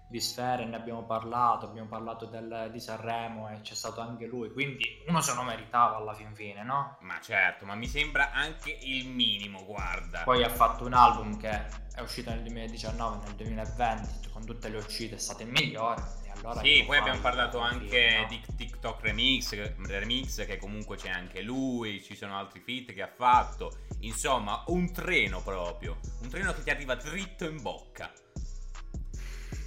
[0.06, 4.52] di Sfere, ne abbiamo parlato, abbiamo parlato del- di Sanremo e c'è stato anche lui,
[4.52, 6.98] quindi uno se lo meritava alla fin fine, no?
[7.00, 10.24] Ma certo, ma mi sembra anche il minimo, guarda.
[10.24, 14.76] Poi ha fatto un album che è uscito nel 2019, nel 2020, con tutte le
[14.76, 16.02] uscite è stato il migliore.
[16.60, 19.52] Sì, poi abbiamo parlato anche di TikTok Remix,
[19.86, 23.78] remix, che comunque c'è anche lui, ci sono altri feat che ha fatto.
[24.00, 28.10] Insomma, un treno proprio, un treno che ti arriva dritto in bocca.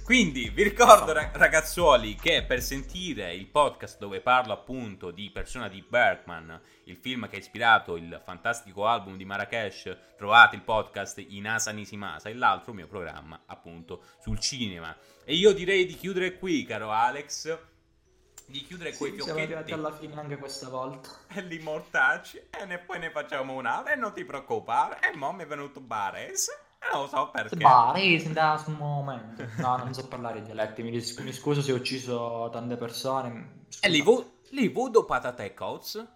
[0.04, 5.66] Quindi vi ricordo ra- ragazzuoli che per sentire il podcast dove parlo appunto di Persona
[5.66, 11.24] di Bergman, il film che ha ispirato il fantastico album di Marrakesh, trovate il podcast
[11.26, 14.96] in Asa Nisimasa, e l'altro mio programma appunto sul cinema.
[15.28, 17.58] E io direi di chiudere qui, caro Alex,
[18.46, 21.10] di chiudere Sì, quei siamo fiocchetti arrivati alla fine anche questa volta.
[21.34, 25.00] e li mortacci e ne- poi ne facciamo un'altra e non ti preoccupare.
[25.00, 26.46] E mo mi è venuto Bares.
[26.78, 27.56] E non lo so perché.
[27.56, 29.44] Bari, in das momento.
[29.56, 33.64] No, non so parlare i dialetti, mi, ris- mi scuso se ho ucciso tante persone.
[33.80, 36.06] E lì vo, lì vo do patate coz.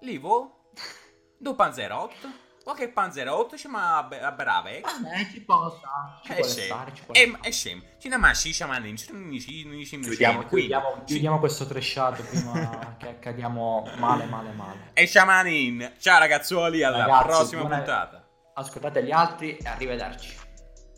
[0.00, 0.70] Lì vo
[1.36, 2.44] do panzerotto.
[2.66, 4.78] Qualche panzerotto ci ma a a brave.
[4.80, 4.82] Eh,
[5.30, 6.18] ci possa.
[6.24, 6.60] Ci Eh, vuole sì.
[6.62, 7.48] stare, ci vuole E stare.
[7.48, 7.82] e scem.
[7.96, 8.52] Ci ne masci.
[8.52, 8.64] Ci
[9.06, 14.90] ci ci ci Chiudiamo, chiudiamo, chiudiamo questo trasciato prima che cadiamo male, male, male.
[14.94, 15.92] E sciamanin.
[16.00, 18.28] Ciao ragazzuoli, alla Ragazzi, prossima buona- puntata.
[18.54, 20.36] Ascoltate gli altri e arrivederci.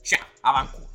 [0.01, 0.88] Ciao, avanculo.